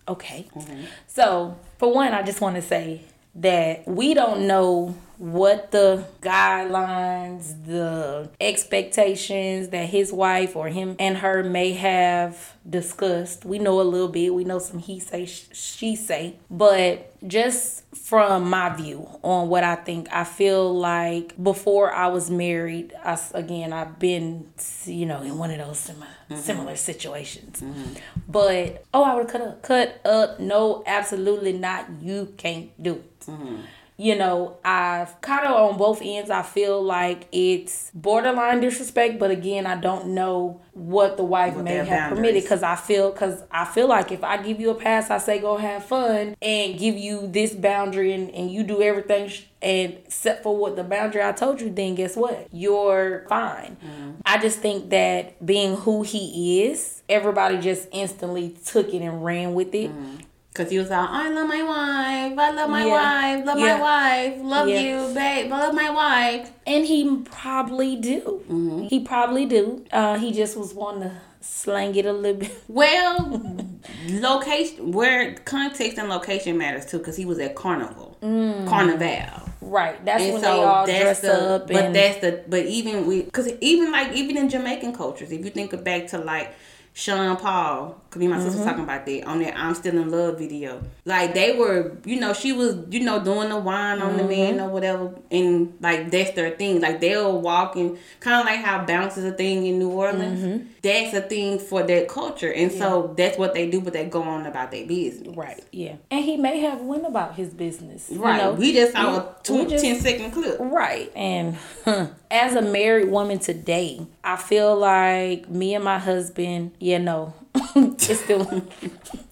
Okay. 0.09 0.49
Mm-hmm. 0.55 0.85
So 1.07 1.59
for 1.79 1.93
one, 1.93 2.13
I 2.13 2.23
just 2.23 2.41
want 2.41 2.57
to 2.57 2.63
say 2.63 3.03
that 3.37 3.87
we 3.87 4.15
don't 4.15 4.47
know 4.47 4.97
what 5.19 5.73
the 5.73 6.05
guidelines, 6.21 7.67
the 7.67 8.31
expectations 8.41 9.69
that 9.71 9.89
his 9.89 10.13
wife 10.13 10.55
or 10.55 10.69
him 10.69 10.95
and 10.99 11.19
her 11.19 11.43
may 11.43 11.73
have 11.73 12.55
discussed. 12.69 13.45
We 13.45 13.59
know 13.59 13.81
a 13.81 13.83
little 13.83 14.09
bit. 14.09 14.33
We 14.33 14.45
know 14.45 14.61
some 14.61 14.79
he 14.79 15.01
say, 15.01 15.27
she 15.27 15.97
say. 15.97 16.37
But 16.49 17.15
just 17.27 17.85
from 17.97 18.49
my 18.49 18.69
view 18.77 19.09
on 19.23 19.49
what 19.49 19.65
I 19.65 19.75
think, 19.75 20.09
I 20.13 20.23
feel 20.23 20.77
like 20.79 21.43
before 21.43 21.93
I 21.93 22.07
was 22.07 22.31
married, 22.31 22.93
I, 23.03 23.19
again, 23.35 23.73
I've 23.73 23.99
been, 23.99 24.47
you 24.85 25.07
know, 25.07 25.23
in 25.23 25.37
one 25.37 25.51
of 25.51 25.59
those 25.59 25.79
similar, 25.81 26.07
mm-hmm. 26.31 26.41
similar 26.41 26.77
situations. 26.77 27.61
Mm-hmm. 27.61 27.95
But, 28.29 28.85
oh, 28.95 29.03
I 29.03 29.15
would 29.17 29.29
cut 29.29 29.41
up. 29.41 29.63
Cut 29.63 30.01
up. 30.07 30.39
No, 30.39 30.85
absolutely 30.87 31.55
not. 31.55 31.87
You 32.01 32.35
can't 32.37 32.71
do 32.81 32.95
it. 32.95 33.21
Mm-hmm 33.21 33.57
you 34.01 34.15
know, 34.17 34.57
I've 34.65 35.21
kind 35.23 35.45
of 35.45 35.71
on 35.73 35.77
both 35.77 36.01
ends, 36.05 36.31
I 36.31 36.43
feel 36.43 36.81
like 36.81 37.27
it's 37.33 37.91
borderline 37.93 38.61
disrespect, 38.61 39.19
but 39.19 39.33
again, 39.33 39.67
I 39.67 39.75
don't 39.75 40.15
know 40.15 40.61
what 40.73 41.17
the 41.17 41.25
wife 41.25 41.57
what 41.57 41.65
may 41.65 41.75
have 41.75 41.89
boundaries. 41.89 42.17
permitted 42.17 42.43
because 42.45 42.63
I 42.63 42.77
feel 42.77 43.11
because 43.11 43.43
I 43.51 43.65
feel 43.65 43.89
like 43.89 44.13
if 44.13 44.23
I 44.23 44.41
give 44.41 44.61
you 44.61 44.71
a 44.71 44.77
pass, 44.77 45.11
I 45.11 45.19
say 45.19 45.41
go 45.41 45.57
have 45.57 45.85
fun 45.85 46.37
and 46.41 46.79
give 46.79 46.97
you 46.97 47.27
this 47.27 47.53
boundary 47.53 48.13
and, 48.13 48.31
and 48.31 48.49
you 48.53 48.63
do 48.63 48.81
everything 48.81 49.29
sh- 49.31 49.43
and 49.61 49.95
except 50.05 50.45
for 50.45 50.57
what 50.57 50.77
the 50.77 50.85
boundary 50.85 51.21
I 51.25 51.33
told 51.33 51.61
you, 51.61 51.69
then 51.69 51.97
guess 51.97 52.15
what? 52.15 52.47
You're 52.53 53.27
fine. 53.29 53.77
Mm-hmm. 53.85 54.11
I 54.25 54.39
just 54.39 54.61
think 54.61 54.91
that 54.91 55.45
being 55.45 55.75
who 55.75 56.03
he 56.05 56.63
is, 56.67 57.03
everybody 57.09 57.59
just 57.59 57.89
instantly 57.91 58.57
took 58.65 58.95
it 58.95 59.03
and 59.03 59.25
ran 59.25 59.55
with 59.55 59.75
it. 59.75 59.91
Mm-hmm. 59.91 60.17
Cause 60.59 60.71
he 60.71 60.79
was 60.81 60.91
like, 60.91 61.09
I 61.09 61.29
love 61.31 61.49
my 61.49 61.63
wife, 61.63 62.37
I 62.37 62.51
love 62.51 62.69
my 62.69 62.85
yeah. 62.85 63.37
wife, 63.37 63.47
love 63.47 63.59
yeah. 63.61 63.77
my 63.77 63.81
wife, 63.81 64.43
love 64.43 64.69
yeah. 64.69 64.81
you, 64.81 65.15
babe, 65.15 65.53
I 65.53 65.61
love 65.61 65.73
my 65.73 65.89
wife. 65.89 66.51
And 66.67 66.85
he 66.85 67.19
probably 67.27 67.95
do. 67.95 68.43
Mm-hmm. 68.51 68.83
He 68.83 68.99
probably 68.99 69.47
do. 69.47 69.85
Uh, 69.93 70.19
he 70.19 70.33
just 70.33 70.57
was 70.57 70.75
wanting 70.75 71.03
to 71.03 71.13
slang 71.41 71.95
it 71.95 72.07
a 72.07 72.13
little 72.13 72.41
bit. 72.41 72.53
Well, 72.69 73.63
location, 74.09 74.91
where 74.91 75.35
context 75.45 75.97
and 75.97 76.09
location 76.09 76.59
matters 76.59 76.87
too, 76.87 76.99
because 76.99 77.17
he 77.17 77.25
was 77.25 77.39
at 77.39 77.55
Carnival, 77.55 78.19
mm. 78.21 78.67
Carnival. 78.67 79.49
Right, 79.61 80.05
that's 80.05 80.25
and 80.25 80.33
when 80.33 80.43
so 80.43 80.57
they 80.57 80.65
all 80.65 80.87
dress 80.87 81.21
the, 81.21 81.35
up. 81.35 81.69
But 81.69 81.93
that's 81.93 82.21
the, 82.21 82.43
but 82.49 82.67
even 82.67 83.07
we, 83.07 83.23
because 83.23 83.49
even 83.61 83.93
like 83.93 84.13
even 84.13 84.37
in 84.37 84.49
Jamaican 84.49 84.93
cultures, 84.93 85.31
if 85.31 85.45
you 85.45 85.53
think 85.53 85.85
back 85.85 86.09
to 86.09 86.19
like 86.19 86.53
Sean 86.99 87.37
Paul, 87.37 87.97
cause 88.11 88.19
me 88.19 88.27
and 88.27 88.35
my 88.35 88.41
mm-hmm. 88.41 88.47
sister 88.47 88.59
was 88.59 88.67
talking 88.67 88.83
about 88.83 89.07
that 89.07 89.25
on 89.25 89.39
that 89.39 89.57
I'm 89.57 89.73
Still 89.77 89.97
in 89.99 90.11
Love 90.11 90.37
video. 90.37 90.83
Like 91.05 91.33
they 91.33 91.57
were, 91.57 91.97
you 92.05 92.19
know, 92.19 92.33
she 92.33 92.51
was, 92.51 92.77
you 92.91 92.99
know, 93.05 93.23
doing 93.23 93.51
the 93.51 93.57
wine 93.57 94.03
on 94.03 94.15
mm-hmm. 94.15 94.19
the 94.19 94.25
man 94.25 94.61
or 94.61 94.69
whatever, 94.69 95.15
and 95.31 95.75
like 95.81 96.11
that's 96.11 96.33
their 96.33 96.51
thing. 96.57 96.81
Like 96.81 97.01
they'll 97.01 97.41
walk 97.41 97.77
and 97.77 97.97
kind 98.19 98.41
of 98.41 98.47
like 98.47 98.65
how 98.65 98.85
bounce 98.85 99.17
is 99.17 99.27
a 99.27 99.31
thing 99.31 99.65
in 99.65 99.79
New 99.79 99.91
Orleans. 99.91 100.41
Mm-hmm. 100.41 100.67
That's 100.83 101.15
a 101.15 101.21
thing 101.21 101.61
for 101.61 101.85
that 101.85 102.09
culture, 102.09 102.53
and 102.53 102.73
yeah. 102.73 102.79
so 102.79 103.15
that's 103.17 103.39
what 103.39 103.55
they 103.55 103.71
do. 103.71 103.81
But 103.81 103.93
they 103.93 104.05
go 104.07 104.23
on 104.23 104.45
about 104.45 104.73
their 104.73 104.85
business. 104.85 105.37
Right. 105.37 105.65
Yeah. 105.71 105.99
And 106.11 106.25
he 106.25 106.37
may 106.37 106.59
have 106.63 106.81
went 106.81 107.07
about 107.07 107.37
his 107.37 107.55
business. 107.55 108.11
Right. 108.11 108.39
You 108.39 108.43
know? 108.43 108.53
We 108.55 108.73
just 108.73 108.95
saw 108.95 109.19
a 109.19 109.37
two, 109.45 109.69
just, 109.69 109.85
10 109.85 110.01
second 110.01 110.33
clip. 110.33 110.57
Right. 110.59 111.13
And 111.15 111.57
huh, 111.85 112.09
as 112.29 112.57
a 112.57 112.63
married 112.63 113.09
woman 113.09 113.39
today, 113.39 114.05
I 114.25 114.35
feel 114.35 114.77
like 114.77 115.49
me 115.49 115.77
and 115.77 115.85
my 115.85 116.01
husband 116.01 116.73
yeah, 116.88 116.88
no. 116.97 117.35
it's 117.77 118.21
still 118.21 118.65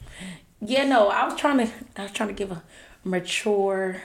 Yeah, 0.61 0.85
no, 0.85 1.09
I 1.09 1.25
was 1.25 1.39
trying 1.41 1.67
to 1.67 1.73
I 1.97 2.03
was 2.03 2.13
trying 2.13 2.29
to 2.29 2.35
give 2.35 2.53
a 2.53 2.63
mature 3.05 4.03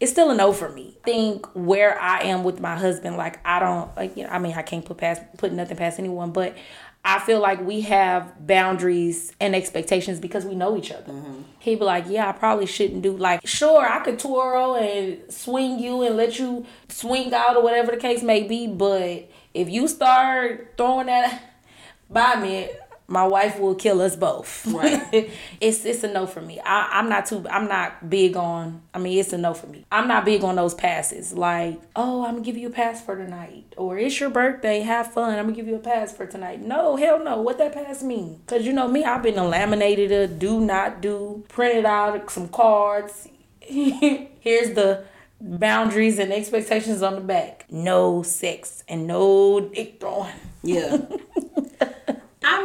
it's 0.00 0.12
still 0.12 0.30
a 0.30 0.34
no 0.34 0.52
for 0.52 0.68
me. 0.68 0.96
I 1.00 1.04
think 1.04 1.46
where 1.54 2.00
I 2.00 2.20
am 2.20 2.44
with 2.44 2.60
my 2.60 2.76
husband, 2.76 3.16
like 3.16 3.44
I 3.44 3.58
don't 3.58 3.94
like 3.96 4.16
you 4.16 4.24
know, 4.24 4.30
I 4.30 4.38
mean 4.38 4.54
I 4.54 4.62
can't 4.62 4.84
put 4.84 4.98
past 4.98 5.22
put 5.36 5.52
nothing 5.52 5.76
past 5.76 5.98
anyone, 5.98 6.30
but 6.32 6.56
I 7.04 7.18
feel 7.20 7.40
like 7.40 7.60
we 7.60 7.80
have 7.82 8.46
boundaries 8.46 9.32
and 9.40 9.56
expectations 9.56 10.20
because 10.20 10.44
we 10.44 10.54
know 10.54 10.76
each 10.76 10.92
other. 10.92 11.12
Mm-hmm. 11.12 11.42
He'd 11.58 11.78
be 11.78 11.84
like, 11.84 12.04
Yeah, 12.08 12.28
I 12.28 12.32
probably 12.32 12.66
shouldn't 12.66 13.02
do 13.02 13.16
like 13.16 13.44
sure 13.46 13.80
I 13.80 14.00
could 14.00 14.18
twirl 14.18 14.76
and 14.76 15.32
swing 15.32 15.80
you 15.80 16.02
and 16.02 16.16
let 16.16 16.38
you 16.38 16.64
swing 16.88 17.34
out 17.34 17.56
or 17.56 17.62
whatever 17.62 17.90
the 17.90 17.98
case 17.98 18.22
may 18.22 18.44
be, 18.44 18.68
but 18.68 19.28
if 19.52 19.68
you 19.68 19.88
start 19.88 20.74
throwing 20.76 21.06
that 21.06 21.42
by 22.10 22.40
me, 22.40 22.68
my 23.10 23.26
wife 23.26 23.58
will 23.58 23.74
kill 23.74 24.02
us 24.02 24.14
both. 24.14 24.66
Right. 24.66 25.30
it's 25.60 25.84
it's 25.86 26.04
a 26.04 26.12
no 26.12 26.26
for 26.26 26.42
me. 26.42 26.60
I, 26.60 26.90
I'm 26.92 27.08
not 27.08 27.26
too 27.26 27.44
I'm 27.50 27.66
not 27.66 28.10
big 28.10 28.36
on 28.36 28.82
I 28.92 28.98
mean 28.98 29.18
it's 29.18 29.32
a 29.32 29.38
no 29.38 29.54
for 29.54 29.66
me. 29.66 29.86
I'm 29.90 30.06
not 30.06 30.26
big 30.26 30.44
on 30.44 30.56
those 30.56 30.74
passes. 30.74 31.32
Like, 31.32 31.80
oh, 31.96 32.24
I'm 32.24 32.34
gonna 32.34 32.44
give 32.44 32.58
you 32.58 32.68
a 32.68 32.70
pass 32.72 33.02
for 33.02 33.16
tonight. 33.16 33.74
Or 33.78 33.98
it's 33.98 34.20
your 34.20 34.28
birthday, 34.28 34.80
have 34.80 35.12
fun. 35.12 35.38
I'm 35.38 35.46
gonna 35.46 35.56
give 35.56 35.66
you 35.66 35.76
a 35.76 35.80
pass 35.80 36.12
for 36.12 36.26
tonight. 36.26 36.60
No, 36.60 36.96
hell 36.96 37.24
no. 37.24 37.40
What 37.40 37.56
that 37.58 37.72
pass 37.72 38.02
mean? 38.02 38.42
Cause 38.46 38.66
you 38.66 38.74
know 38.74 38.86
me, 38.86 39.04
I've 39.04 39.22
been 39.22 39.36
laminated 39.36 40.12
a 40.12 40.26
do 40.26 40.60
not 40.60 41.00
do, 41.00 41.44
printed 41.48 41.86
out 41.86 42.30
some 42.30 42.48
cards. 42.48 43.28
Here's 43.60 44.74
the 44.74 45.04
boundaries 45.40 46.18
and 46.18 46.32
expectations 46.32 47.02
on 47.02 47.14
the 47.14 47.20
back. 47.22 47.64
No 47.70 48.22
sex 48.22 48.84
and 48.86 49.06
no 49.06 49.60
dick 49.60 49.98
throwing. 49.98 50.32
Yeah. 50.62 50.98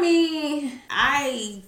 I 0.04 0.06
mean, 0.06 0.82
I 0.90 1.62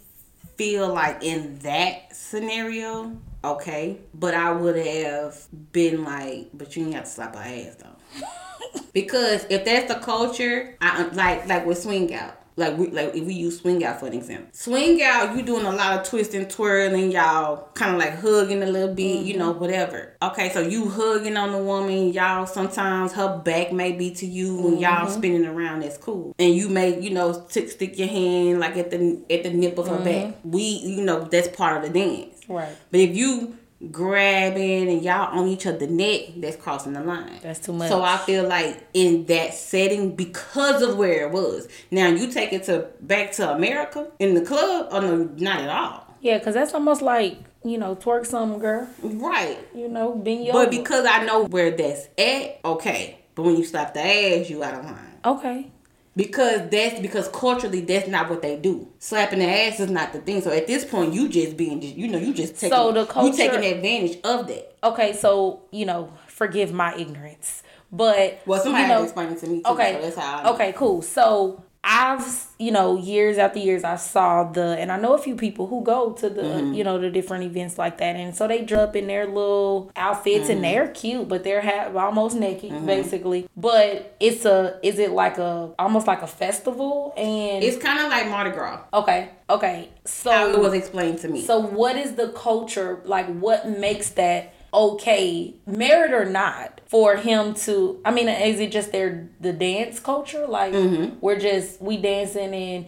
feel 0.58 0.94
like 0.94 1.24
in 1.24 1.58
that 1.60 2.14
scenario, 2.14 3.16
okay, 3.46 4.00
but 4.14 4.34
I 4.34 4.52
would 4.52 4.76
have 4.76 5.48
been 5.72 6.04
like, 6.04 6.50
but 6.54 6.76
you 6.76 6.84
ain't 6.84 6.96
have 6.96 7.06
to 7.06 7.10
slap 7.10 7.36
her 7.36 7.42
ass 7.42 7.78
though. 7.78 8.82
because 8.94 9.46
if 9.50 9.64
that's 9.64 9.88
the 9.88 10.02
culture, 10.02 10.76
I 10.82 11.04
like 11.04 11.48
like 11.48 11.66
with 11.66 11.78
swing 11.78 12.14
out. 12.14 12.38
Like 12.58 12.78
we 12.78 12.90
like 12.90 13.14
if 13.14 13.26
we 13.26 13.34
use 13.34 13.60
swing 13.60 13.84
out 13.84 14.00
for 14.00 14.08
an 14.08 14.14
example. 14.14 14.48
Swing 14.54 15.02
out, 15.04 15.36
you 15.36 15.44
doing 15.44 15.66
a 15.66 15.72
lot 15.72 16.00
of 16.00 16.08
twisting, 16.08 16.48
twirling, 16.48 17.12
y'all 17.12 17.70
kind 17.74 17.94
of 17.94 18.00
like 18.00 18.20
hugging 18.20 18.64
a 18.64 18.66
little 18.66 18.96
bit, 18.96 19.18
mm-hmm. 19.18 19.28
you 19.28 19.38
know, 19.38 19.52
whatever. 19.52 20.16
Okay, 20.22 20.50
so 20.50 20.62
you 20.62 20.90
hugging 20.90 21.36
on 21.36 21.52
the 21.52 21.58
woman, 21.58 22.14
y'all 22.14 22.46
sometimes 22.46 23.12
her 23.14 23.38
back 23.40 23.74
may 23.74 23.92
be 23.92 24.12
to 24.12 24.26
you 24.26 24.56
mm-hmm. 24.56 24.68
and 24.68 24.80
y'all 24.80 25.10
spinning 25.10 25.46
around, 25.46 25.82
that's 25.82 25.98
cool. 25.98 26.34
And 26.40 26.56
you 26.56 26.70
may, 26.70 27.00
you 27.00 27.10
know, 27.10 27.46
t- 27.50 27.68
stick 27.68 28.00
your 28.00 28.08
hand 28.08 28.62
like 28.62 28.78
at 28.78 28.90
the 28.90 29.22
at 29.30 29.44
the 29.44 29.50
nip 29.52 29.78
of 29.78 29.88
her 29.88 29.96
mm-hmm. 29.96 30.30
back. 30.30 30.36
We 30.46 30.62
you 30.62 31.02
know, 31.04 31.26
that's 31.26 31.50
part 31.50 31.78
of 31.78 31.92
the 31.92 32.00
dance. 32.00 32.40
Right. 32.48 32.76
But 32.90 33.00
if 33.02 33.18
you 33.18 33.58
grabbing 33.92 34.90
and 34.90 35.04
y'all 35.04 35.38
on 35.38 35.48
each 35.48 35.66
other 35.66 35.88
neck, 35.88 36.22
that's 36.38 36.56
crossing 36.56 36.94
the 36.94 37.04
line. 37.04 37.40
That's 37.42 37.60
too 37.60 37.74
much. 37.74 37.90
So 37.90 38.02
I 38.02 38.18
feel 38.18 38.48
like 38.48 38.88
in 38.94 39.26
that 39.26 39.54
setting, 39.54 40.16
because 40.16 40.82
of 40.82 40.98
where 40.98 41.28
it 41.28 41.32
was. 41.32 41.68
Now 41.92 42.08
you 42.08 42.32
take 42.32 42.54
it 42.54 42.64
to 42.66 42.88
back 43.02 43.34
to 43.34 43.54
America 43.54 44.08
in 44.20 44.34
the 44.34 44.42
club, 44.42 44.88
oh 44.92 45.00
no, 45.00 45.30
not 45.38 45.60
at 45.60 45.70
all. 45.70 46.16
Yeah, 46.22 46.38
because 46.38 46.54
that's 46.54 46.74
almost 46.74 47.02
like 47.02 47.38
you 47.64 47.80
know, 47.80 47.96
twerk 47.96 48.28
some 48.28 48.60
girl. 48.60 48.88
Right. 49.02 49.58
You 49.74 49.90
know, 49.90 50.14
being 50.14 50.44
your. 50.44 50.54
But 50.54 50.70
because 50.70 51.06
I 51.06 51.26
know 51.26 51.46
where 51.46 51.72
that's 51.72 52.08
at, 52.18 52.60
okay. 52.64 53.20
But 53.34 53.42
when 53.42 53.58
you 53.58 53.66
slap 53.66 53.96
the 53.96 54.02
ass, 54.02 54.50
you 54.50 54.64
out 54.64 54.76
of 54.76 54.86
line. 54.86 55.20
Okay 55.26 55.72
because 56.16 56.70
that's 56.70 57.00
because 57.00 57.28
culturally 57.30 57.82
that's 57.82 58.08
not 58.08 58.30
what 58.30 58.42
they 58.42 58.58
do. 58.58 58.88
Slapping 59.00 59.40
the 59.40 59.46
ass 59.46 59.80
is 59.80 59.90
not 59.90 60.14
the 60.14 60.20
thing. 60.20 60.42
So 60.42 60.52
at 60.52 60.68
this 60.68 60.86
point, 60.86 61.14
you 61.14 61.28
just 61.28 61.58
being, 61.58 61.82
you 61.82 62.08
know, 62.08 62.18
you 62.18 62.34
just 62.34 62.56
taking, 62.56 62.76
so 62.76 62.92
the 62.92 63.06
culture, 63.06 63.44
you 63.44 63.50
taking 63.50 63.66
advantage 63.66 64.20
of 64.24 64.48
that. 64.48 64.76
Okay, 64.84 65.14
so 65.14 65.64
you 65.72 65.86
know, 65.86 66.12
forgive 66.28 66.72
my 66.72 66.96
ignorance, 66.96 67.64
but 67.92 68.42
well, 68.46 68.62
somebody 68.62 68.84
you 68.84 68.90
know, 68.90 69.04
explained 69.04 69.34
it 69.34 69.40
to 69.40 69.48
me. 69.48 69.62
Too, 69.62 69.72
okay, 69.72 70.12
so 70.14 70.54
okay, 70.54 70.74
cool. 70.74 71.02
So 71.02 71.64
I've, 71.88 72.48
you 72.58 72.72
know, 72.72 72.98
years 72.98 73.38
after 73.38 73.60
years, 73.60 73.84
I 73.84 73.98
saw 73.98 74.44
the, 74.44 74.76
and 74.80 74.92
I 74.92 75.00
know 75.00 75.14
a 75.14 75.20
few 75.20 75.36
people 75.36 75.68
who 75.68 75.84
go 75.84 76.14
to 76.14 76.30
the, 76.30 76.42
mm-hmm. 76.42 76.74
you 76.74 76.84
know, 76.84 76.98
the 76.98 77.12
different 77.12 77.44
events 77.44 77.78
like 77.78 78.00
that, 78.00 78.16
and 78.16 78.36
so 78.36 78.48
they 78.48 78.64
drop 78.64 78.96
in 78.96 79.06
their 79.06 79.28
little 79.28 79.92
outfits, 79.96 80.46
mm-hmm. 80.46 80.54
and 80.54 80.64
they're 80.64 80.88
cute, 80.88 81.28
but 81.28 81.44
they're 81.44 81.62
ha- 81.62 81.92
almost 81.96 82.36
naked, 82.36 82.72
mm-hmm. 82.72 82.88
basically. 82.88 83.48
But 83.56 84.18
it's 84.20 84.46
a, 84.46 84.80
is 84.82 84.98
it 84.98 85.12
like 85.12 85.38
a, 85.38 85.76
almost 85.78 86.08
like 86.08 86.24
a 86.24 86.28
festival, 86.28 87.14
and 87.16 87.64
it's 87.64 87.78
kind 87.78 88.00
of 88.00 88.10
like 88.10 88.30
Mardi 88.30 88.50
Gras. 88.50 88.82
Okay, 88.92 89.30
okay. 89.48 89.90
So 90.06 90.32
How 90.32 90.50
it 90.50 90.60
was 90.60 90.74
explained 90.74 91.20
to 91.20 91.28
me. 91.28 91.44
So 91.44 91.60
what 91.60 91.96
is 91.98 92.16
the 92.16 92.30
culture 92.30 93.00
like? 93.06 93.28
What 93.28 93.70
makes 93.70 94.10
that? 94.12 94.55
Okay, 94.76 95.56
married 95.66 96.12
or 96.12 96.26
not, 96.26 96.82
for 96.86 97.16
him 97.16 97.54
to. 97.56 98.00
I 98.06 98.12
mean, 98.12 98.30
is 98.30 98.60
it 98.60 98.72
just 98.72 98.92
their 98.92 99.30
the 99.40 99.54
dance 99.54 100.00
culture? 100.00 100.46
Like 100.48 100.74
mm-hmm. 100.74 101.18
we're 101.22 101.40
just 101.40 101.82
we 101.82 101.98
dancing 101.98 102.54
and. 102.54 102.86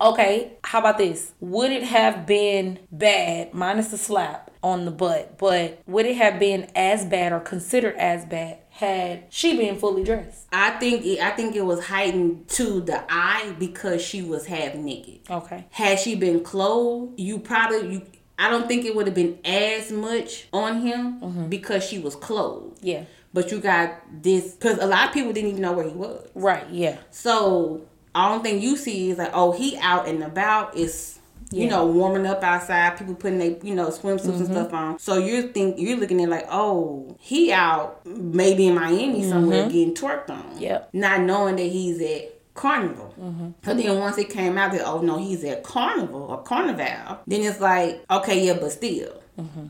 Okay, 0.00 0.52
how 0.64 0.78
about 0.78 0.96
this? 0.96 1.32
Would 1.40 1.70
it 1.70 1.82
have 1.82 2.24
been 2.24 2.78
bad, 2.90 3.52
minus 3.52 3.88
the 3.88 3.98
slap, 3.98 4.50
on 4.64 4.86
the 4.86 4.90
butt. 4.90 5.38
But 5.38 5.80
would 5.86 6.06
it 6.06 6.16
have 6.16 6.40
been 6.40 6.70
as 6.74 7.04
bad 7.04 7.32
or 7.32 7.38
considered 7.38 7.94
as 7.96 8.24
bad 8.24 8.58
had 8.70 9.24
she 9.28 9.56
been 9.56 9.76
fully 9.76 10.02
dressed? 10.02 10.46
I 10.50 10.70
think 10.70 11.04
it, 11.04 11.20
I 11.20 11.30
think 11.30 11.54
it 11.54 11.64
was 11.64 11.84
heightened 11.84 12.48
to 12.48 12.80
the 12.80 13.04
eye 13.08 13.54
because 13.58 14.02
she 14.02 14.22
was 14.22 14.46
half 14.46 14.74
naked. 14.74 15.20
Okay. 15.30 15.66
Had 15.70 16.00
she 16.00 16.16
been 16.16 16.42
clothed, 16.42 17.20
you 17.20 17.38
probably 17.38 17.92
you. 17.92 18.02
I 18.38 18.50
don't 18.50 18.66
think 18.66 18.84
it 18.84 18.94
would 18.96 19.06
have 19.06 19.14
been 19.14 19.38
as 19.44 19.92
much 19.92 20.48
on 20.52 20.80
him 20.80 21.20
mm-hmm. 21.20 21.48
because 21.48 21.84
she 21.84 21.98
was 21.98 22.16
clothed. 22.16 22.78
Yeah. 22.82 23.04
But 23.32 23.50
you 23.50 23.60
got 23.60 24.00
this 24.22 24.52
because 24.54 24.78
a 24.78 24.86
lot 24.86 25.08
of 25.08 25.14
people 25.14 25.32
didn't 25.32 25.50
even 25.50 25.62
know 25.62 25.72
where 25.72 25.88
he 25.88 25.94
was. 25.94 26.28
Right. 26.34 26.68
Yeah. 26.70 26.98
So 27.10 27.82
I 28.14 28.28
don't 28.28 28.42
think 28.42 28.62
you 28.62 28.76
see 28.76 29.10
is 29.10 29.18
like, 29.18 29.30
oh, 29.32 29.52
he 29.52 29.76
out 29.78 30.06
and 30.08 30.22
about 30.22 30.76
is 30.76 31.18
you 31.50 31.64
Yeah. 31.64 31.70
know 31.70 31.86
warming 31.86 32.26
up 32.26 32.42
outside. 32.42 32.96
People 32.96 33.14
putting 33.14 33.38
their 33.38 33.56
you 33.62 33.74
know 33.74 33.88
swimsuits 33.88 34.24
and 34.24 34.34
mm-hmm. 34.34 34.52
stuff 34.52 34.72
on. 34.72 34.98
So 34.98 35.18
you're 35.18 35.42
think 35.48 35.78
you're 35.78 35.98
looking 35.98 36.22
at 36.22 36.28
like, 36.28 36.46
oh, 36.48 37.16
he 37.20 37.52
out 37.52 38.04
maybe 38.06 38.66
in 38.68 38.74
Miami 38.74 39.28
somewhere 39.28 39.64
mm-hmm. 39.64 39.72
getting 39.72 39.94
twerked 39.94 40.30
on. 40.30 40.58
Yep. 40.58 40.90
Not 40.92 41.20
knowing 41.22 41.56
that 41.56 41.62
he's 41.62 42.00
at 42.00 42.33
Carnival. 42.54 43.14
Mm-hmm. 43.20 43.48
But 43.62 43.76
then 43.76 43.98
once 43.98 44.16
it 44.18 44.30
came 44.30 44.56
out 44.58 44.72
that 44.72 44.82
oh 44.86 45.00
no, 45.00 45.18
he's 45.18 45.42
at 45.44 45.62
Carnival 45.64 46.22
or 46.22 46.42
Carnival, 46.42 47.18
then 47.26 47.42
it's 47.42 47.60
like 47.60 48.04
okay, 48.10 48.46
yeah, 48.46 48.54
but 48.54 48.70
still. 48.72 49.20
Mm-hmm. 49.38 49.66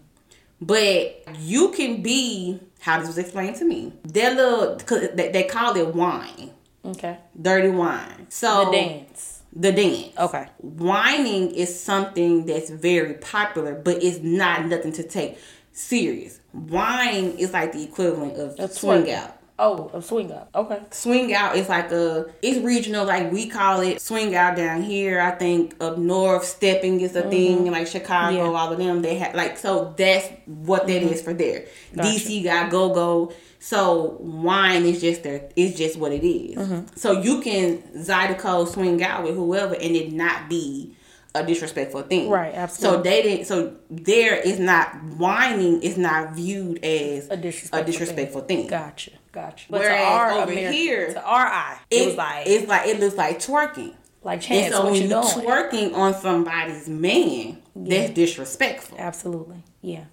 But 0.61 1.25
you 1.39 1.71
can 1.73 2.03
be 2.03 2.61
how 2.81 2.99
this 2.99 3.09
was 3.09 3.19
explained 3.19 3.57
to 3.57 3.65
me. 3.65 3.93
That 4.05 4.37
little 4.37 4.77
'cause 4.77 5.09
they, 5.15 5.31
they 5.31 5.45
call 5.45 5.77
it 5.77 5.95
wine, 5.95 6.51
Okay. 6.85 7.19
dirty 7.41 7.69
wine. 7.71 8.27
So 8.29 8.67
The 8.67 8.71
dance. 8.73 9.43
the 9.55 9.73
dance. 9.73 10.17
Okay. 10.19 10.47
Whining 10.61 11.51
is 11.53 11.79
something 11.79 12.47
that's 12.47 12.71
very 12.71 13.15
popular, 13.15 13.75
but 13.75 14.03
it's 14.03 14.21
not 14.23 14.67
nothing 14.67 14.93
to 14.93 15.03
take 15.03 15.39
serious. 15.73 16.41
Wine 16.53 17.35
is 17.39 17.53
like 17.53 17.73
the 17.73 17.83
equivalent 17.83 18.37
of 18.39 18.57
That's 18.57 18.81
swing 18.81 19.11
out. 19.11 19.37
Oh, 19.57 19.89
a 19.95 20.03
swing 20.03 20.33
out. 20.33 20.49
Okay. 20.53 20.81
Swing 20.91 21.33
out 21.33 21.55
is 21.57 21.69
like 21.69 21.93
a 21.93 22.27
it's 22.43 22.59
regional, 22.59 23.07
like 23.07 23.31
we 23.31 23.47
call 23.49 23.83
it 23.83 24.01
swing 24.01 24.35
out 24.35 24.57
down 24.57 24.83
here. 24.83 25.21
I 25.21 25.31
think 25.31 25.77
up 25.81 25.97
north, 25.97 26.45
stepping 26.45 27.01
is 27.01 27.15
a 27.15 27.23
thing, 27.23 27.67
in 27.69 27.73
like 27.73 27.87
Chicago, 27.87 28.37
Mm-hmm. 28.37 28.53
Yeah. 28.53 28.59
all 28.59 28.73
of 28.73 28.79
them. 28.79 29.03
They 29.03 29.15
have 29.17 29.35
like 29.37 29.57
so 29.57 29.95
that's 29.97 30.29
what 30.47 30.89
that 30.89 31.03
is 31.03 31.23
for 31.23 31.33
there. 31.33 31.67
Gotcha. 31.95 32.09
DC 32.09 32.43
got 32.43 32.71
go 32.71 32.93
go. 32.93 33.33
So 33.61 34.17
wine 34.21 34.85
is 34.85 35.01
just 35.01 35.23
their 35.23 35.49
it's 35.55 35.79
just 35.79 35.97
what 35.99 36.11
it 36.11 36.27
is. 36.27 36.57
Mm-hmm. 36.57 36.97
So 36.97 37.13
you 37.23 37.41
can 37.41 37.79
Zydeco 37.97 38.67
swing 38.67 39.03
out 39.05 39.23
with 39.23 39.37
whoever 39.37 39.75
and 39.75 39.95
it 39.95 40.13
not 40.13 40.49
be 40.49 40.97
a 41.33 41.45
disrespectful 41.47 42.03
thing. 42.03 42.29
Right, 42.29 42.55
absolutely. 42.55 42.97
So 42.99 43.03
they 43.03 43.23
didn't 43.23 43.47
so 43.47 43.77
there 43.89 44.35
is 44.35 44.59
not 44.59 44.97
whining 45.17 45.81
is 45.83 45.97
not 45.97 46.35
viewed 46.35 46.85
as 46.85 47.29
A 47.31 47.37
disrespectful, 47.37 47.79
a 47.79 47.85
disrespectful 47.85 48.41
thing. 48.43 48.67
Gotcha. 48.67 49.13
Gotcha. 49.35 49.67
But 49.69 49.81
Whereas 49.81 49.99
to 50.01 50.05
our 50.05 50.31
over 50.43 50.53
here, 50.53 51.13
to 51.13 51.21
our 51.25 51.47
eye, 51.47 51.79
it, 51.91 52.03
It, 52.03 52.07
was 52.07 52.17
like 52.17 52.47
it's 52.47 52.69
like 52.69 52.87
it 52.89 53.01
looks 53.01 53.17
like 53.17 53.39
twerking. 53.41 53.95
like 54.23 54.35
And 54.39 54.43
chance. 54.43 54.75
so 54.75 54.85
when 54.85 54.95
you 54.95 55.03
you 55.03 55.09
doing? 55.09 55.25
twerking 55.25 55.93
on 55.95 56.15
somebody's 56.15 56.89
man, 56.89 57.61
that's 57.75 58.11
disrespectful. 58.13 58.97
Absolutely. 58.99 59.65
Yeah. 59.83 60.05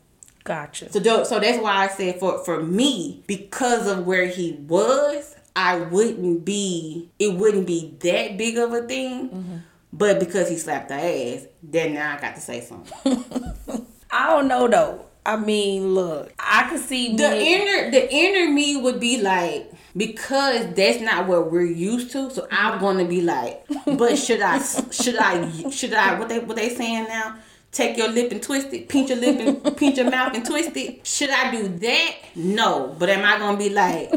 Gotcha. 0.44 0.92
So 0.92 1.00
tho- 1.00 1.24
so 1.24 1.40
that's 1.40 1.62
why 1.62 1.86
I 1.86 1.88
said 1.90 2.20
for 2.20 2.44
for 2.44 2.64
me 2.64 3.24
because 3.28 3.86
of 3.86 4.08
where 4.08 4.26
he 4.26 4.54
was, 4.54 5.36
I 5.56 5.78
wouldn't 5.78 6.44
be 6.44 7.12
it 7.20 7.36
wouldn't 7.36 7.68
be 7.68 7.96
that 8.00 8.38
big 8.38 8.58
of 8.58 8.74
a 8.74 8.82
thing. 8.88 9.30
Mm-hmm. 9.30 9.58
But 9.94 10.20
because 10.20 10.50
he 10.50 10.58
slapped 10.58 10.88
the 10.88 10.96
ass, 10.96 11.46
then 11.62 11.94
now 11.94 12.16
I 12.16 12.20
got 12.20 12.34
to 12.36 12.42
say 12.42 12.62
something. 12.62 13.24
I 14.12 14.28
don't 14.32 14.48
know 14.48 14.68
though. 14.68 15.06
I 15.26 15.36
mean, 15.38 15.94
look, 15.94 16.34
I 16.40 16.68
could 16.70 16.80
see 16.80 17.16
The 17.16 17.30
me- 17.30 17.54
inner 17.56 17.92
the 17.92 18.12
inner 18.14 18.52
me 18.52 18.76
would 18.78 19.00
be 19.00 19.22
like 19.22 19.72
because 19.96 20.74
that's 20.74 21.00
not 21.02 21.28
what 21.28 21.52
we're 21.52 21.62
used 21.66 22.12
to. 22.14 22.30
So 22.32 22.48
I'm 22.52 22.80
gonna 22.80 23.06
be 23.06 23.22
like, 23.22 23.64
but 23.86 24.18
should 24.18 24.42
I 24.42 24.60
should 24.92 25.18
I 25.18 25.70
should 25.70 25.94
I 25.94 26.18
what 26.20 26.30
they 26.30 26.40
what 26.40 26.58
they 26.58 26.70
saying 26.74 27.04
now? 27.06 27.36
Take 27.72 27.96
your 27.98 28.10
lip 28.10 28.32
and 28.32 28.42
twist 28.44 28.74
it, 28.74 28.90
pinch 28.90 29.10
your 29.10 29.20
lip 29.20 29.40
and 29.40 29.78
pinch 29.78 29.98
your 29.98 30.10
mouth 30.10 30.34
and 30.36 30.44
twist 30.46 30.76
it. 30.76 31.06
Should 31.06 31.30
I 31.30 31.52
do 31.52 31.68
that? 31.68 32.12
No. 32.36 32.96
But 33.00 33.10
am 33.10 33.24
I 33.24 33.38
gonna 33.38 33.58
be 33.58 33.70
like 33.70 34.12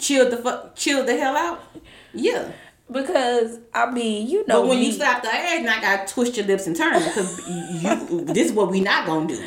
chill 0.00 0.30
the 0.30 0.36
fuck 0.36 0.76
chill 0.76 1.04
the 1.04 1.16
hell 1.18 1.36
out? 1.36 1.60
Yeah. 2.14 2.52
because 2.90 3.58
I 3.74 3.90
mean, 3.90 4.28
you 4.28 4.46
know 4.46 4.62
But 4.62 4.68
when 4.68 4.78
me. 4.80 4.86
you 4.86 4.92
slap 4.92 5.22
the 5.22 5.28
ass, 5.28 5.62
now 5.64 5.76
I 5.76 5.80
gotta 5.80 6.12
twist 6.12 6.36
your 6.36 6.46
lips 6.46 6.66
and 6.66 6.74
turn 6.76 7.02
because 7.02 7.46
you 7.48 8.24
this 8.26 8.46
is 8.46 8.52
what 8.52 8.70
we 8.70 8.80
not 8.80 9.04
gonna 9.06 9.26
do. 9.26 9.44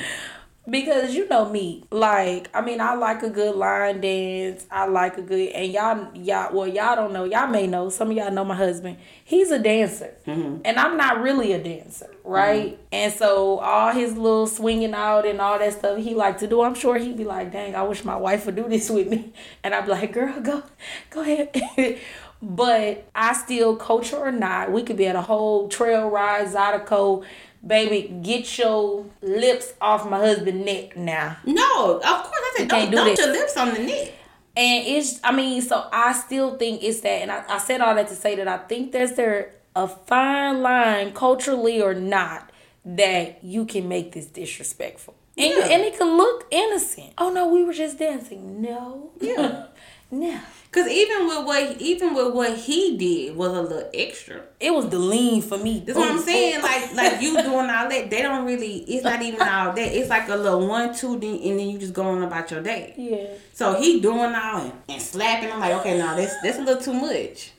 Because 0.70 1.16
you 1.16 1.28
know 1.28 1.50
me, 1.50 1.84
like 1.90 2.48
I 2.54 2.62
mean, 2.62 2.82
I 2.82 2.94
like 2.94 3.24
a 3.24 3.32
good 3.32 3.56
line 3.56 4.00
dance. 4.00 4.68
I 4.70 4.86
like 4.86 5.18
a 5.18 5.24
good, 5.24 5.50
and 5.50 5.72
y'all, 5.72 6.16
y'all, 6.16 6.54
well, 6.54 6.68
y'all 6.68 6.96
don't 6.96 7.12
know. 7.14 7.24
Y'all 7.24 7.48
may 7.48 7.66
know. 7.66 7.90
Some 7.90 8.12
of 8.12 8.18
y'all 8.18 8.32
know 8.32 8.46
my 8.46 8.56
husband. 8.56 8.98
He's 9.24 9.50
a 9.50 9.58
dancer, 9.58 10.14
mm-hmm. 10.28 10.62
and 10.64 10.78
I'm 10.78 10.98
not 10.98 11.20
really 11.20 11.54
a 11.54 11.64
dancer, 11.64 12.12
right? 12.24 12.74
Mm-hmm. 12.74 12.84
And 12.92 13.14
so 13.14 13.58
all 13.58 13.92
his 13.92 14.16
little 14.16 14.46
swinging 14.46 14.94
out 14.94 15.26
and 15.26 15.42
all 15.42 15.58
that 15.58 15.74
stuff 15.74 15.98
he 15.98 16.14
like 16.14 16.38
to 16.40 16.48
do. 16.48 16.62
I'm 16.62 16.76
sure 16.76 16.96
he'd 17.00 17.18
be 17.18 17.24
like, 17.24 17.52
"Dang, 17.52 17.76
I 17.76 17.82
wish 17.82 18.06
my 18.06 18.16
wife 18.16 18.46
would 18.46 18.56
do 18.56 18.70
this 18.70 18.88
with 18.92 19.10
me," 19.10 19.34
and 19.64 19.74
I'd 19.74 19.86
be 19.86 19.92
like, 19.92 20.14
"Girl, 20.14 20.40
go, 20.42 20.62
go 21.10 21.22
ahead." 21.22 22.00
but 22.42 23.10
I 23.16 23.34
still, 23.34 23.78
coach 23.78 24.12
her 24.12 24.18
or 24.18 24.32
not, 24.32 24.72
we 24.72 24.84
could 24.84 24.98
be 24.98 25.08
at 25.08 25.16
a 25.16 25.22
whole 25.22 25.70
trail 25.70 26.08
ride, 26.08 26.50
Zydeco. 26.50 27.26
Baby, 27.66 28.22
get 28.24 28.58
your 28.58 29.06
lips 29.22 29.74
off 29.80 30.10
my 30.10 30.18
husband's 30.18 30.66
neck 30.66 30.98
now. 30.98 31.38
No, 31.46 31.98
of 31.98 32.02
course 32.02 32.34
I 32.34 32.54
said 32.58 32.68
don't, 32.70 32.90
do 32.90 32.96
don't 32.98 33.18
your 33.18 33.32
lips 33.32 33.56
on 33.56 33.74
the 33.74 33.80
neck. 33.80 34.14
And 34.58 34.86
it's, 34.86 35.20
I 35.24 35.32
mean, 35.32 35.62
so 35.62 35.88
I 35.94 36.14
still 36.14 36.58
think 36.58 36.84
it's 36.84 37.02
that, 37.02 37.22
and 37.22 37.32
I, 37.32 37.44
I 37.48 37.58
said 37.60 37.80
all 37.82 37.96
that 37.96 38.08
to 38.10 38.16
say 38.16 38.36
that 38.36 38.48
I 38.48 38.58
think 38.58 38.92
there's 38.92 39.14
there 39.14 39.54
a 39.76 39.88
fine 39.88 40.62
line, 40.62 41.14
culturally 41.14 41.82
or 41.82 41.94
not, 41.94 42.52
that 42.84 43.44
you 43.44 43.66
can 43.66 43.88
make 43.88 44.12
this 44.12 44.26
disrespectful. 44.26 45.16
And, 45.38 45.50
you, 45.50 45.62
and 45.62 45.82
it 45.84 45.98
can 45.98 46.18
look 46.18 46.46
innocent. 46.52 47.14
Oh 47.18 47.32
no, 47.32 47.48
we 47.48 47.64
were 47.64 47.74
just 47.74 47.98
dancing. 47.98 48.62
No. 48.62 49.12
Yeah. 49.20 49.68
no. 50.12 50.40
Cause 50.72 50.88
even 50.88 51.28
with 51.28 51.46
what 51.46 51.82
even 51.82 52.14
with 52.14 52.34
what 52.34 52.58
he 52.58 52.96
did 52.96 53.36
was 53.36 53.50
a 53.50 53.62
little 53.62 53.90
extra. 53.94 54.42
It 54.58 54.74
was 54.74 54.88
the 54.88 55.00
lean 55.00 55.42
for 55.42 55.58
me. 55.58 55.84
That's 55.86 55.98
what 55.98 56.10
I'm 56.10 56.20
oh. 56.20 56.22
saying. 56.22 56.62
Like 56.62 56.94
like 56.94 57.22
you 57.22 57.34
doing 57.44 57.70
all 57.70 57.90
that, 57.90 58.10
they 58.10 58.22
don't 58.22 58.46
really. 58.46 58.78
It's 58.78 59.04
not 59.04 59.22
even 59.22 59.42
all 59.42 59.74
that. 59.74 59.80
It's 59.80 60.10
like 60.10 60.30
a 60.30 60.36
little 60.36 60.66
one 60.66 60.96
two, 60.96 61.20
then, 61.20 61.36
and 61.44 61.60
then 61.60 61.70
you 61.70 61.78
just 61.78 61.94
going 61.94 62.24
about 62.24 62.52
your 62.52 62.64
day. 62.64 62.94
Yeah. 62.96 63.38
So 63.52 63.74
he 63.74 64.00
doing 64.00 64.34
all 64.34 64.62
and, 64.62 64.72
and 64.88 65.02
slapping. 65.02 65.52
I'm 65.52 65.60
like, 65.60 65.74
okay, 65.82 65.98
no, 65.98 66.16
that's 66.16 66.40
that's 66.42 66.58
a 66.58 66.62
little 66.62 66.82
too 66.82 66.94
much. 66.94 67.52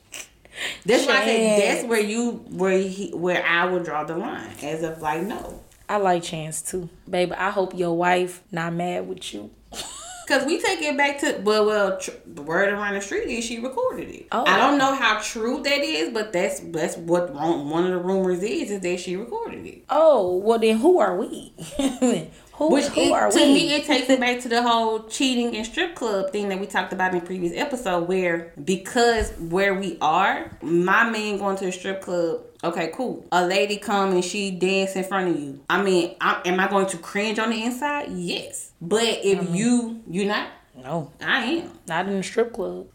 That's 0.83 1.05
why 1.05 1.21
I 1.21 1.25
said 1.25 1.61
that's 1.61 1.87
where 1.87 2.01
you 2.01 2.31
where 2.49 2.79
he 2.79 3.11
where 3.11 3.45
I 3.45 3.65
would 3.65 3.83
draw 3.83 4.05
the 4.05 4.17
line 4.17 4.49
as 4.63 4.81
of 4.81 5.03
like 5.03 5.21
no. 5.21 5.61
I 5.87 5.97
like 5.97 6.23
Chance 6.23 6.63
too. 6.63 6.89
Baby, 7.07 7.33
I 7.33 7.51
hope 7.51 7.77
your 7.77 7.95
wife 7.95 8.41
not 8.51 8.73
mad 8.73 9.07
with 9.07 9.35
you. 9.35 9.51
Cause 10.27 10.45
we 10.45 10.61
take 10.61 10.81
it 10.81 10.97
back 10.97 11.19
to 11.19 11.39
well, 11.43 11.65
well, 11.65 11.97
tr- 11.99 12.11
the 12.25 12.41
word 12.41 12.69
around 12.69 12.93
the 12.95 13.01
street 13.01 13.27
is 13.29 13.43
she 13.43 13.59
recorded 13.59 14.09
it. 14.09 14.27
Oh. 14.31 14.43
I 14.45 14.57
don't 14.57 14.77
know 14.77 14.95
how 14.95 15.19
true 15.19 15.61
that 15.63 15.81
is, 15.81 16.13
but 16.13 16.31
that's 16.33 16.59
that's 16.61 16.97
what 16.97 17.33
one 17.33 17.83
of 17.85 17.91
the 17.91 17.97
rumors 17.97 18.41
is 18.41 18.71
is 18.71 18.81
that 18.81 18.99
she 18.99 19.15
recorded 19.15 19.65
it. 19.65 19.83
Oh, 19.89 20.37
well 20.37 20.59
then 20.59 20.77
who 20.77 20.99
are 20.99 21.17
we? 21.17 21.53
who 22.53 22.69
Which 22.71 22.85
who 22.85 23.01
it, 23.01 23.11
are 23.11 23.29
to 23.29 23.35
we? 23.37 23.53
me, 23.53 23.73
it 23.75 23.85
takes 23.85 24.09
it 24.09 24.19
back 24.19 24.39
to 24.41 24.49
the 24.49 24.61
whole 24.61 25.03
cheating 25.03 25.55
and 25.55 25.65
strip 25.65 25.95
club 25.95 26.31
thing 26.31 26.49
that 26.49 26.59
we 26.59 26.67
talked 26.67 26.93
about 26.93 27.13
in 27.13 27.19
the 27.19 27.25
previous 27.25 27.53
episode, 27.55 28.07
where 28.07 28.53
because 28.63 29.31
where 29.39 29.73
we 29.73 29.97
are, 30.01 30.57
my 30.61 31.09
man 31.09 31.37
going 31.37 31.57
to 31.57 31.67
a 31.67 31.71
strip 31.71 32.01
club. 32.01 32.41
Okay, 32.63 32.91
cool. 32.93 33.25
A 33.31 33.45
lady 33.45 33.77
come 33.77 34.13
and 34.13 34.23
she 34.23 34.51
dance 34.51 34.95
in 34.95 35.03
front 35.03 35.35
of 35.35 35.39
you. 35.39 35.59
I 35.69 35.81
mean, 35.83 36.15
I, 36.21 36.41
am 36.45 36.59
I 36.59 36.67
going 36.69 36.85
to 36.87 36.97
cringe 36.97 37.37
on 37.39 37.49
the 37.49 37.61
inside? 37.63 38.09
Yes. 38.11 38.71
But 38.81 39.03
if 39.03 39.53
you 39.53 40.01
you 40.09 40.25
not, 40.25 40.47
no, 40.81 41.11
I 41.21 41.43
am. 41.43 41.71
not 41.87 42.07
in 42.07 42.17
the 42.17 42.23
strip 42.23 42.53
club. 42.53 42.87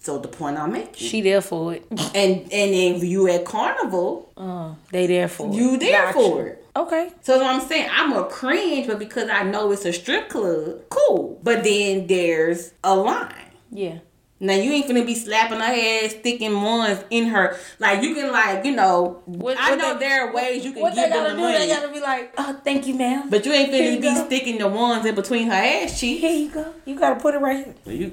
So 0.00 0.18
the 0.18 0.28
point 0.28 0.56
I'm 0.56 0.72
making. 0.72 0.94
She 0.94 1.20
there 1.20 1.40
for 1.40 1.74
it. 1.74 1.84
And 2.14 2.42
and 2.52 2.70
if 2.74 3.02
you 3.04 3.28
at 3.28 3.44
carnival, 3.44 4.32
Uh, 4.36 4.74
they 4.92 5.06
there 5.06 5.28
for 5.28 5.48
it. 5.48 5.54
you 5.54 5.76
there 5.78 6.12
for 6.12 6.46
it. 6.46 6.64
Okay. 6.76 7.10
So 7.22 7.38
what 7.38 7.46
I'm 7.46 7.60
saying, 7.66 7.88
I'm 7.92 8.12
a 8.12 8.24
cringe, 8.24 8.86
but 8.86 8.98
because 8.98 9.28
I 9.28 9.42
know 9.42 9.72
it's 9.72 9.84
a 9.84 9.92
strip 9.92 10.28
club, 10.28 10.82
cool. 10.90 11.38
But 11.42 11.64
then 11.64 12.06
there's 12.06 12.72
a 12.84 12.94
line. 12.94 13.50
Yeah. 13.70 13.98
Now 14.38 14.52
you 14.52 14.70
ain't 14.72 14.86
finna 14.86 15.06
be 15.06 15.14
slapping 15.14 15.60
her 15.60 15.64
ass, 15.64 16.10
sticking 16.12 16.60
ones 16.62 17.02
in 17.08 17.28
her. 17.28 17.56
Like 17.78 18.02
you 18.02 18.14
can 18.14 18.30
like, 18.30 18.64
you 18.66 18.72
know, 18.72 19.22
What- 19.24 19.56
I 19.58 19.70
what 19.70 19.78
know 19.78 19.94
they- 19.94 20.00
there 20.00 20.28
are 20.28 20.34
ways 20.34 20.62
you 20.64 20.72
can 20.72 20.82
What 20.82 20.94
give 20.94 21.04
they 21.04 21.08
them 21.10 21.24
gotta 21.24 21.34
the 21.36 21.40
do? 21.52 21.58
They 21.58 21.68
gotta 21.68 21.88
be 21.92 22.00
like, 22.00 22.34
oh, 22.36 22.60
thank 22.62 22.86
you, 22.86 22.94
ma'am. 22.94 23.30
But 23.30 23.46
you 23.46 23.52
ain't 23.52 23.72
you 23.72 23.96
be 23.98 24.02
go. 24.14 24.26
sticking 24.26 24.58
the 24.58 24.68
ones 24.68 25.06
in 25.06 25.14
between 25.14 25.46
her 25.48 25.54
ass 25.54 25.98
cheeks. 25.98 26.20
Here 26.20 26.30
you 26.32 26.50
go. 26.50 26.66
You 26.84 26.98
gotta 26.98 27.18
put 27.18 27.34
it 27.34 27.38
right 27.38 27.64
here. 27.86 28.12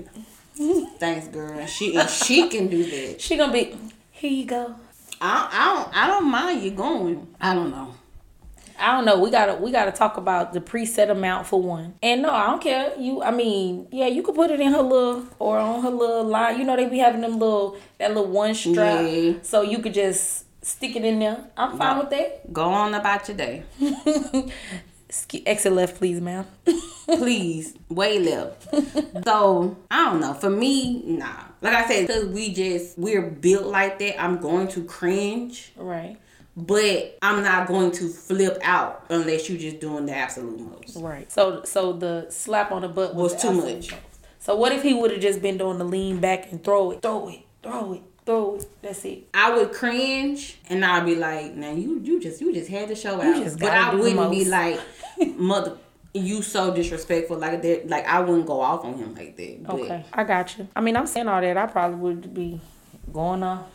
You, 0.56 0.88
thanks, 0.98 1.28
girl. 1.28 1.66
She 1.66 1.96
and 1.98 2.10
she 2.10 2.48
can 2.48 2.68
do 2.68 2.84
that. 2.86 3.20
She 3.20 3.36
gonna 3.36 3.52
be. 3.52 3.76
Here 4.12 4.32
you 4.32 4.46
go. 4.46 4.76
I, 5.20 5.50
I 5.52 5.74
don't 5.76 5.98
I 5.98 6.08
don't 6.08 6.30
mind 6.32 6.62
you 6.64 6.72
going. 6.72 7.28
I 7.42 7.54
don't 7.54 7.72
know. 7.72 7.96
I 8.80 8.96
don't 8.96 9.06
know. 9.06 9.20
We 9.20 9.30
gotta 9.32 9.56
we 9.56 9.72
gotta 9.72 9.92
talk 9.92 10.18
about 10.18 10.54
the 10.54 10.60
preset 10.62 11.10
amount 11.10 11.48
for 11.48 11.62
one. 11.62 11.96
And 12.02 12.22
no, 12.22 12.32
I 12.32 12.48
don't 12.48 12.62
care. 12.62 12.94
You, 12.98 13.22
I 13.24 13.32
mean, 13.32 13.88
yeah, 13.92 14.08
you 14.08 14.24
could 14.24 14.36
put 14.36 14.52
it 14.52 14.60
in 14.60 14.72
her 14.72 14.82
little 14.82 15.26
or 15.40 15.58
on 15.58 15.82
her 15.84 15.90
little 15.90 16.24
line. 16.24 16.58
You 16.60 16.66
know 16.66 16.76
they 16.76 16.88
be 16.88 16.98
having 16.98 17.22
them 17.22 17.40
little 17.40 17.78
that 18.00 18.10
little 18.14 18.32
one 18.32 18.54
strap, 18.56 19.06
Yeah. 19.08 19.34
so 19.44 19.62
you 19.62 19.80
could 19.80 19.94
just 19.94 20.46
stick 20.66 20.96
it 20.96 21.04
in 21.06 21.20
there. 21.20 21.44
I'm 21.58 21.78
fine 21.78 22.00
with 22.00 22.10
that. 22.12 22.52
Go 22.52 22.64
on 22.64 22.94
about 22.94 23.28
your 23.28 23.38
day. 23.38 23.64
Exit 25.46 25.74
left, 25.74 25.98
please, 25.98 26.20
ma'am. 26.20 26.46
Please, 27.06 27.76
way 27.90 28.18
left. 28.18 28.64
so 29.26 29.78
I 29.92 30.06
don't 30.06 30.22
know. 30.22 30.34
For 30.34 30.50
me, 30.50 31.04
nah. 31.06 31.44
Like 31.62 31.74
I 31.76 31.88
said, 31.88 32.08
because 32.08 32.26
we 32.30 32.52
just 32.54 32.98
we're 32.98 33.22
built 33.30 33.66
like 33.68 34.00
that. 34.00 34.20
I'm 34.22 34.38
going 34.40 34.70
to 34.70 34.84
cringe, 34.86 35.72
right, 35.76 36.18
but 36.56 37.18
I'm 37.22 37.42
not 37.44 37.68
going 37.68 37.92
to 37.92 38.08
flip 38.10 38.60
out 38.64 39.06
unless 39.10 39.50
you're 39.50 39.58
just 39.60 39.80
doing 39.80 40.06
the 40.06 40.14
absolute 40.16 40.60
most. 40.60 40.96
right. 40.98 41.32
So 41.32 41.64
so 41.64 41.94
the 41.94 42.28
slap 42.30 42.72
on 42.72 42.82
the 42.84 42.88
butt 42.90 43.16
was, 43.16 43.34
Was 43.34 43.42
the 43.42 43.50
too 43.50 43.54
much. 43.56 43.92
most. 43.92 43.94
So 44.40 44.56
what 44.56 44.72
if 44.74 44.84
he 44.84 44.94
would 44.94 45.12
have 45.12 45.22
just 45.22 45.42
been 45.42 45.58
doing 45.58 45.78
the 45.78 45.86
lean 45.86 46.20
back 46.20 46.52
and 46.52 46.64
throw 46.64 46.92
it, 46.92 47.02
throw 47.02 47.30
it, 47.30 47.40
throw 47.64 47.94
it, 47.94 48.02
throw 48.26 48.56
it? 48.56 48.66
That's 48.82 49.04
it. 49.06 49.28
I 49.34 49.56
would 49.58 49.72
cringe 49.72 50.60
and 50.70 50.84
I'd 50.84 51.06
be 51.06 51.16
like, 51.16 51.54
"Now 51.56 51.72
you 51.72 52.00
you 52.04 52.20
just 52.22 52.42
you 52.42 52.54
just 52.54 52.70
had 52.70 52.90
to 52.90 52.96
show 52.96 53.22
out," 53.22 53.36
just 53.44 53.58
but 53.60 53.72
I 53.72 53.96
wouldn't 53.96 54.32
be 54.32 54.46
like, 54.46 54.80
"Mother, 55.38 55.78
you 56.14 56.42
so 56.42 56.74
disrespectful." 56.74 57.38
Like 57.38 57.62
that, 57.62 57.88
like 57.90 58.06
I 58.06 58.20
wouldn't 58.20 58.46
go 58.46 58.60
off 58.60 58.84
on 58.84 58.96
him 58.96 59.16
like 59.16 59.38
that. 59.38 59.64
But 59.64 59.80
Okay, 59.80 60.06
I 60.14 60.24
got 60.26 60.58
you. 60.58 60.68
I 60.76 60.82
mean, 60.82 60.98
I'm 60.98 61.08
saying 61.08 61.28
all 61.30 61.40
that. 61.42 61.58
I 61.58 61.66
probably 61.66 61.98
would 62.00 62.34
be 62.34 62.60
going 63.12 63.44
off. 63.44 63.66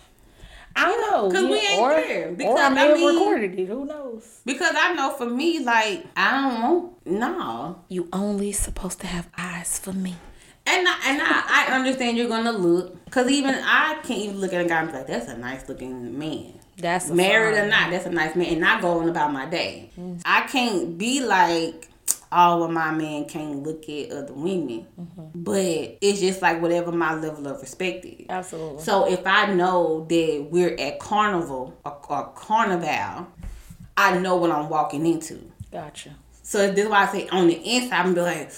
I 0.80 0.84
don't 0.86 1.00
know. 1.10 1.30
'cause 1.30 1.44
we 1.50 1.58
ain't 1.58 1.80
or, 1.80 1.90
there. 1.94 2.28
or 2.28 2.32
Because, 2.32 2.60
I 2.60 2.68
may 2.70 2.90
I 2.90 2.94
mean- 2.94 3.18
recorded 3.18 3.58
it. 3.58 3.66
Who 3.66 3.84
knows? 3.84 4.40
Because 4.44 4.74
I 4.78 4.94
know 4.94 5.10
for 5.10 5.26
me, 5.26 5.58
like 5.60 6.04
I 6.16 6.40
don't 6.40 7.06
no. 7.06 7.82
You 7.88 8.08
only 8.12 8.52
supposed 8.52 9.00
to 9.00 9.06
have 9.06 9.28
eyes 9.36 9.78
for 9.78 9.92
me. 9.92 10.14
And 10.66 10.86
I, 10.86 10.94
and 11.06 11.18
I, 11.22 11.66
I 11.70 11.74
understand 11.74 12.18
you're 12.18 12.28
gonna 12.28 12.52
look, 12.52 13.10
cause 13.10 13.30
even 13.30 13.54
I 13.54 13.94
can't 14.04 14.20
even 14.20 14.38
look 14.40 14.52
at 14.52 14.60
a 14.64 14.68
guy 14.68 14.80
and 14.82 14.90
be 14.90 14.96
like, 14.98 15.06
"That's 15.06 15.26
a 15.28 15.36
nice 15.38 15.66
looking 15.68 16.18
man." 16.18 16.52
That's 16.76 17.08
a 17.10 17.14
Married 17.14 17.56
fine. 17.56 17.64
or 17.64 17.68
not, 17.70 17.90
that's 17.90 18.04
a 18.06 18.10
nice 18.10 18.36
man, 18.36 18.46
and 18.52 18.60
not 18.60 18.82
going 18.82 19.08
about 19.08 19.32
my 19.32 19.46
day. 19.46 19.90
Mm-hmm. 19.98 20.20
I 20.26 20.42
can't 20.42 20.96
be 20.98 21.20
like, 21.24 21.88
"Oh, 22.30 22.62
of 22.64 22.70
my 22.70 22.90
men 22.92 23.24
can't 23.26 23.62
look 23.62 23.88
at 23.88 24.10
other 24.12 24.32
women," 24.32 24.86
Mm-hmm. 25.00 25.42
but 25.42 25.98
it's 26.00 26.20
just 26.20 26.42
like 26.42 26.60
whatever 26.62 26.92
my 26.92 27.14
level 27.14 27.46
of 27.48 27.60
respect 27.60 28.04
is. 28.04 28.26
Absolutely. 28.28 28.82
So 28.82 29.10
if 29.10 29.26
I 29.26 29.52
know 29.54 30.06
that 30.08 30.48
we're 30.50 30.76
at 30.78 30.98
carnival 31.00 31.78
or, 31.84 31.98
or 32.08 32.32
carnival, 32.34 33.26
I 33.96 34.18
know 34.18 34.36
what 34.36 34.50
I'm 34.50 34.68
walking 34.68 35.06
into. 35.06 35.50
Gotcha. 35.72 36.14
So 36.42 36.70
this 36.70 36.84
is 36.84 36.90
why 36.90 37.04
I 37.06 37.12
say 37.12 37.28
on 37.28 37.46
the 37.48 37.56
inside, 37.56 38.00
I'm 38.06 38.14
be 38.14 38.20
like, 38.22 38.50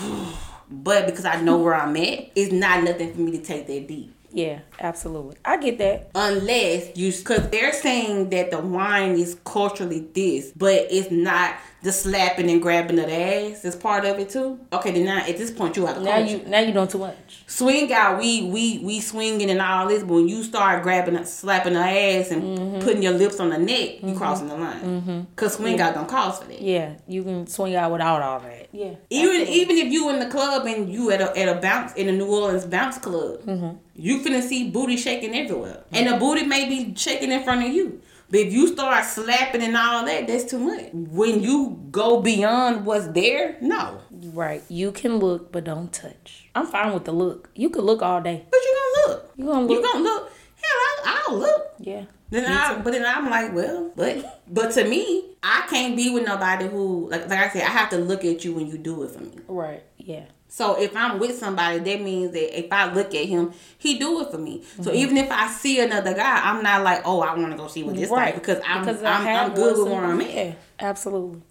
but 0.70 1.06
because 1.06 1.24
I 1.24 1.40
know 1.40 1.58
where 1.58 1.74
I'm 1.74 1.96
at, 1.96 2.30
it's 2.34 2.52
not 2.52 2.82
nothing 2.84 3.12
for 3.14 3.20
me 3.20 3.32
to 3.32 3.38
take 3.42 3.66
that 3.66 3.86
deep. 3.86 4.14
Yeah, 4.30 4.60
absolutely. 4.80 5.36
I 5.44 5.56
get 5.58 5.78
that. 5.78 6.10
Unless 6.14 6.96
you, 6.96 7.12
because 7.12 7.48
they're 7.50 7.72
saying 7.72 8.30
that 8.30 8.50
the 8.50 8.58
wine 8.58 9.12
is 9.12 9.36
culturally 9.44 10.06
this, 10.14 10.52
but 10.56 10.86
it's 10.90 11.10
not 11.10 11.54
the 11.80 11.92
slapping 11.92 12.50
and 12.50 12.60
grabbing 12.60 12.98
of 12.98 13.06
the 13.06 13.14
ass 13.16 13.64
is 13.64 13.76
part 13.76 14.04
of 14.04 14.18
it 14.18 14.30
too. 14.30 14.58
Okay, 14.72 14.90
then 14.90 15.04
now 15.04 15.18
at 15.18 15.38
this 15.38 15.52
point 15.52 15.76
you 15.76 15.86
have 15.86 16.02
Now 16.02 16.16
culture. 16.16 16.30
you 16.38 16.42
now 16.48 16.58
you 16.58 16.72
doing 16.72 16.88
too 16.88 16.98
much. 16.98 17.44
swing 17.46 17.92
out, 17.92 18.18
we 18.18 18.42
we 18.50 18.80
we 18.82 19.00
swinging 19.00 19.48
and 19.48 19.62
all 19.62 19.86
this, 19.86 20.02
but 20.02 20.14
when 20.14 20.28
you 20.28 20.42
start 20.42 20.82
grabbing, 20.82 21.14
and 21.14 21.26
slapping 21.28 21.74
her 21.74 21.80
ass 21.80 22.32
and 22.32 22.42
Mm-hmm. 22.58 22.80
putting 22.80 23.02
your 23.02 23.12
lips 23.12 23.38
on 23.38 23.50
the 23.50 23.58
neck, 23.58 24.02
you 24.02 24.14
crossing 24.16 24.48
the 24.48 24.56
line. 24.56 25.26
Cause 25.36 25.54
swing 25.54 25.80
out 25.80 25.94
don't 25.94 26.08
cause 26.08 26.40
for 26.40 26.46
that. 26.46 26.60
Yeah, 26.60 26.94
you 27.06 27.22
can 27.22 27.46
swing 27.46 27.76
out 27.76 27.92
without 27.92 28.22
all 28.22 28.40
that. 28.40 28.68
Yeah. 28.72 28.94
Even 29.10 29.46
even 29.46 29.76
if 29.76 29.92
you 29.92 30.10
in 30.10 30.18
the 30.18 30.26
club 30.26 30.66
and 30.66 30.92
you 30.92 31.12
at 31.12 31.20
a 31.20 31.38
at 31.38 31.48
a 31.48 31.60
bounce 31.60 31.92
in 31.94 32.08
a 32.08 32.12
New 32.12 32.26
Orleans 32.26 32.64
bounce 32.66 32.98
club, 32.98 33.40
Mm-hmm. 33.42 33.76
you 33.94 34.18
finna 34.20 34.42
see 34.42 34.67
booty 34.68 34.96
shaking 34.96 35.34
everywhere, 35.34 35.84
mm-hmm. 35.84 35.94
and 35.94 36.08
the 36.08 36.16
booty 36.16 36.44
may 36.44 36.68
be 36.68 36.94
shaking 36.94 37.32
in 37.32 37.42
front 37.42 37.66
of 37.66 37.72
you. 37.72 38.00
But 38.30 38.40
if 38.40 38.52
you 38.52 38.68
start 38.68 39.04
slapping 39.06 39.62
and 39.62 39.74
all 39.74 40.04
that, 40.04 40.26
that's 40.26 40.44
too 40.44 40.58
much. 40.58 40.90
When 40.92 41.42
you 41.42 41.82
go 41.90 42.20
beyond 42.20 42.84
what's 42.84 43.08
there, 43.08 43.56
no. 43.62 44.02
Right. 44.10 44.62
You 44.68 44.92
can 44.92 45.16
look, 45.16 45.50
but 45.50 45.64
don't 45.64 45.90
touch. 45.90 46.50
I'm 46.54 46.66
fine 46.66 46.92
with 46.92 47.06
the 47.06 47.12
look. 47.12 47.48
You 47.54 47.70
could 47.70 47.84
look 47.84 48.02
all 48.02 48.20
day. 48.20 48.44
But 48.50 48.60
you 48.60 48.76
gonna 48.76 49.08
look. 49.08 49.32
You 49.36 49.46
gonna 49.46 49.66
look. 49.66 49.70
You 49.70 49.82
gonna 49.82 50.04
look. 50.04 50.32
Hell, 50.56 51.06
I, 51.06 51.22
I'll 51.26 51.38
look. 51.38 51.72
Yeah. 51.78 52.04
Then 52.30 52.44
I, 52.44 52.78
but 52.82 52.92
then 52.92 53.06
I'm 53.06 53.30
like, 53.30 53.54
well, 53.54 53.90
but 53.96 54.42
but 54.48 54.72
to 54.72 54.84
me, 54.84 55.36
I 55.42 55.66
can't 55.70 55.96
be 55.96 56.10
with 56.10 56.26
nobody 56.26 56.66
who, 56.68 57.08
like, 57.10 57.28
like 57.28 57.38
I 57.38 57.48
said, 57.48 57.62
I 57.62 57.70
have 57.70 57.88
to 57.90 57.98
look 57.98 58.24
at 58.24 58.44
you 58.44 58.52
when 58.52 58.66
you 58.66 58.76
do 58.76 59.02
it 59.04 59.12
for 59.12 59.20
me. 59.20 59.38
Right. 59.46 59.82
Yeah. 59.96 60.26
So 60.48 60.80
if 60.80 60.96
I'm 60.96 61.18
with 61.18 61.38
somebody, 61.38 61.78
that 61.78 62.00
means 62.00 62.32
that 62.32 62.58
if 62.58 62.72
I 62.72 62.92
look 62.92 63.14
at 63.14 63.26
him, 63.26 63.52
he 63.76 63.98
do 63.98 64.22
it 64.22 64.30
for 64.30 64.38
me. 64.38 64.64
So 64.80 64.90
mm-hmm. 64.90 64.96
even 64.96 65.16
if 65.18 65.30
I 65.30 65.48
see 65.48 65.80
another 65.80 66.14
guy, 66.14 66.40
I'm 66.42 66.62
not 66.62 66.82
like, 66.82 67.02
oh, 67.04 67.20
I 67.20 67.36
want 67.36 67.52
to 67.52 67.58
go 67.58 67.68
see 67.68 67.82
what 67.82 67.96
this 67.96 68.10
like 68.10 68.34
because 68.34 68.60
I'm 68.66 68.84
Because 68.84 69.02
I'm, 69.02 69.26
I'm 69.26 69.54
good 69.54 69.78
with 69.78 69.88
one 69.88 70.02
where 70.02 70.12
I'm 70.12 70.20
at. 70.20 70.34
Yeah, 70.34 70.54
absolutely. 70.80 71.42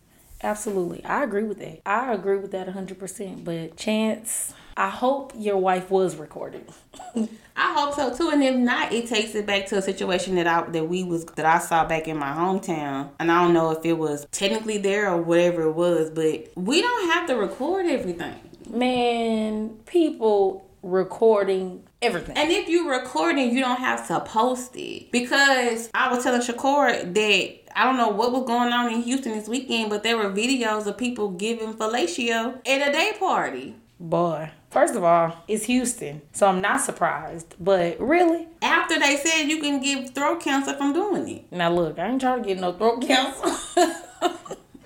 Absolutely. 0.43 1.03
I 1.03 1.23
agree 1.23 1.43
with 1.43 1.59
that. 1.59 1.81
I 1.85 2.13
agree 2.13 2.37
with 2.37 2.51
that 2.51 2.67
100%. 2.67 3.43
But 3.43 3.75
Chance, 3.75 4.53
I 4.75 4.89
hope 4.89 5.33
your 5.35 5.57
wife 5.57 5.89
was 5.89 6.15
recorded. 6.15 6.69
I 7.15 7.73
hope 7.73 7.95
so 7.95 8.15
too. 8.15 8.29
And 8.29 8.43
if 8.43 8.55
not, 8.55 8.93
it 8.93 9.07
takes 9.07 9.33
it 9.33 9.47
back 9.47 9.65
to 9.67 9.77
a 9.77 9.81
situation 9.81 10.35
that 10.35 10.45
I 10.45 10.69
that 10.69 10.87
we 10.87 11.03
was 11.03 11.25
that 11.25 11.45
I 11.45 11.57
saw 11.57 11.85
back 11.85 12.07
in 12.07 12.17
my 12.17 12.29
hometown. 12.29 13.09
And 13.19 13.31
I 13.31 13.41
don't 13.41 13.53
know 13.53 13.71
if 13.71 13.83
it 13.83 13.93
was 13.93 14.27
technically 14.31 14.77
there 14.77 15.11
or 15.11 15.19
whatever 15.19 15.63
it 15.63 15.71
was, 15.71 16.11
but 16.11 16.51
we 16.55 16.81
don't 16.81 17.11
have 17.11 17.27
to 17.29 17.35
record 17.35 17.87
everything. 17.87 18.35
Man, 18.69 19.69
people 19.85 20.69
recording 20.83 21.83
everything. 22.01 22.37
And 22.37 22.51
if 22.51 22.69
you 22.69 22.89
recording, 22.89 23.53
you 23.53 23.61
don't 23.61 23.79
have 23.79 24.07
to 24.07 24.19
post 24.21 24.75
it. 24.75 25.11
Because 25.11 25.89
I 25.93 26.13
was 26.13 26.23
telling 26.23 26.41
Shakora 26.41 27.13
that 27.13 27.55
I 27.75 27.83
don't 27.83 27.97
know 27.97 28.09
what 28.09 28.31
was 28.31 28.45
going 28.45 28.71
on 28.71 28.91
in 28.93 29.01
Houston 29.01 29.33
this 29.33 29.47
weekend, 29.47 29.89
but 29.89 30.03
there 30.03 30.17
were 30.17 30.29
videos 30.31 30.85
of 30.85 30.97
people 30.97 31.29
giving 31.29 31.73
fellatio 31.73 32.55
at 32.67 32.89
a 32.89 32.91
day 32.91 33.13
party. 33.19 33.75
Boy, 33.99 34.51
first 34.69 34.95
of 34.95 35.03
all, 35.03 35.43
it's 35.47 35.65
Houston, 35.65 36.21
so 36.31 36.47
I'm 36.47 36.61
not 36.61 36.81
surprised. 36.81 37.55
But 37.59 37.99
really? 37.99 38.47
After 38.61 38.99
they 38.99 39.17
said 39.17 39.43
you 39.43 39.59
can 39.59 39.81
give 39.81 40.11
throat 40.11 40.41
cancer 40.41 40.75
from 40.75 40.93
doing 40.93 41.27
it. 41.27 41.51
Now 41.51 41.71
look, 41.71 41.97
I 41.97 42.07
ain't 42.07 42.21
trying 42.21 42.43
to 42.43 42.47
get 42.47 42.59
no 42.59 42.73
throat 42.73 43.01
cancer. 43.01 43.95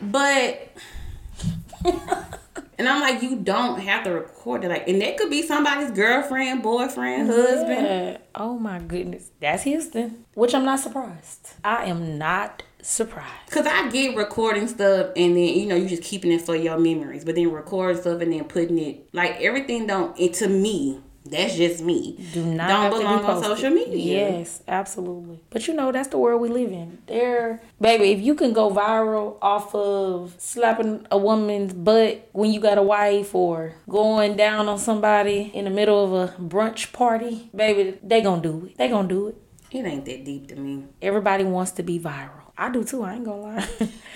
But 0.02 0.76
and 2.82 2.90
I'm 2.90 3.00
like, 3.00 3.22
you 3.22 3.36
don't 3.36 3.80
have 3.80 4.06
to 4.06 4.12
record 4.12 4.64
it. 4.64 4.70
Like 4.70 4.88
and 4.88 5.00
that 5.04 5.16
could 5.16 5.30
be 5.30 5.44
somebody's 5.44 5.92
girlfriend, 5.92 6.64
boyfriend, 6.64 7.28
husband. 7.28 7.86
Yeah. 7.86 8.18
Oh 8.34 8.58
my 8.58 8.80
goodness. 8.80 9.30
That's 9.40 9.62
Houston. 9.64 10.26
Which 10.34 10.56
I'm 10.56 10.66
not 10.66 10.80
surprised. 10.80 11.52
I 11.64 11.86
am 11.86 12.18
not 12.18 12.64
surprised. 12.82 13.52
Cause 13.52 13.68
I 13.68 13.88
get 13.90 14.16
recording 14.16 14.68
stuff 14.68 15.12
and 15.16 15.38
then 15.38 15.44
you 15.44 15.68
know 15.68 15.76
you 15.76 15.88
just 15.88 16.02
keeping 16.02 16.32
it 16.32 16.42
for 16.42 16.56
your 16.56 16.80
memories, 16.80 17.24
but 17.24 17.36
then 17.36 17.52
record 17.52 18.00
stuff 18.00 18.20
and 18.20 18.34
then 18.34 18.46
putting 18.46 18.80
it 18.80 19.08
like 19.14 19.40
everything 19.42 19.86
don't. 19.86 20.20
It 20.20 20.34
to 20.36 20.48
me, 20.48 21.02
that's 21.26 21.56
just 21.56 21.84
me. 21.84 22.18
Do 22.34 22.44
not 22.44 22.92
don't 22.92 23.00
belong 23.00 23.26
on 23.26 23.44
social 23.44 23.70
media. 23.70 24.30
Yes, 24.30 24.64
absolutely. 24.68 25.44
But 25.50 25.68
you 25.68 25.74
know 25.74 25.92
that's 25.92 26.10
the 26.10 26.18
world 26.18 26.42
we 26.42 26.50
live 26.50 26.72
in. 26.72 27.00
There, 27.08 27.62
baby, 27.80 28.12
if 28.12 28.20
you 28.20 28.36
can 28.36 28.54
go 28.54 28.72
viral 28.72 29.38
off 29.42 29.74
of 29.76 30.36
slapping 30.40 31.06
a 31.12 31.18
woman's 31.18 31.74
butt 31.74 32.28
when 32.32 32.52
you 32.52 32.60
got 32.60 32.78
a 32.78 32.84
wife 32.84 33.36
or 33.36 33.76
going 33.88 34.36
down 34.36 34.68
on 34.68 34.80
somebody 34.80 35.52
in 35.54 35.66
the 35.66 35.72
middle 35.72 36.04
of 36.04 36.30
a 36.30 36.34
brunch 36.42 36.92
party, 36.92 37.50
baby, 37.56 38.00
they 38.02 38.22
gonna 38.22 38.42
do 38.42 38.66
it. 38.66 38.78
They 38.78 38.88
gonna 38.88 39.08
do 39.08 39.28
it. 39.28 39.38
It 39.72 39.86
ain't 39.86 40.06
that 40.06 40.26
deep 40.26 40.48
to 40.50 40.56
me. 40.56 40.86
Everybody 41.02 41.44
wants 41.44 41.72
to 41.74 41.84
be 41.84 42.00
viral. 42.00 42.42
I 42.58 42.70
do 42.70 42.84
too. 42.84 43.04
I 43.04 43.16
ain't 43.16 43.26
gonna 43.26 43.42
lie. 43.42 43.68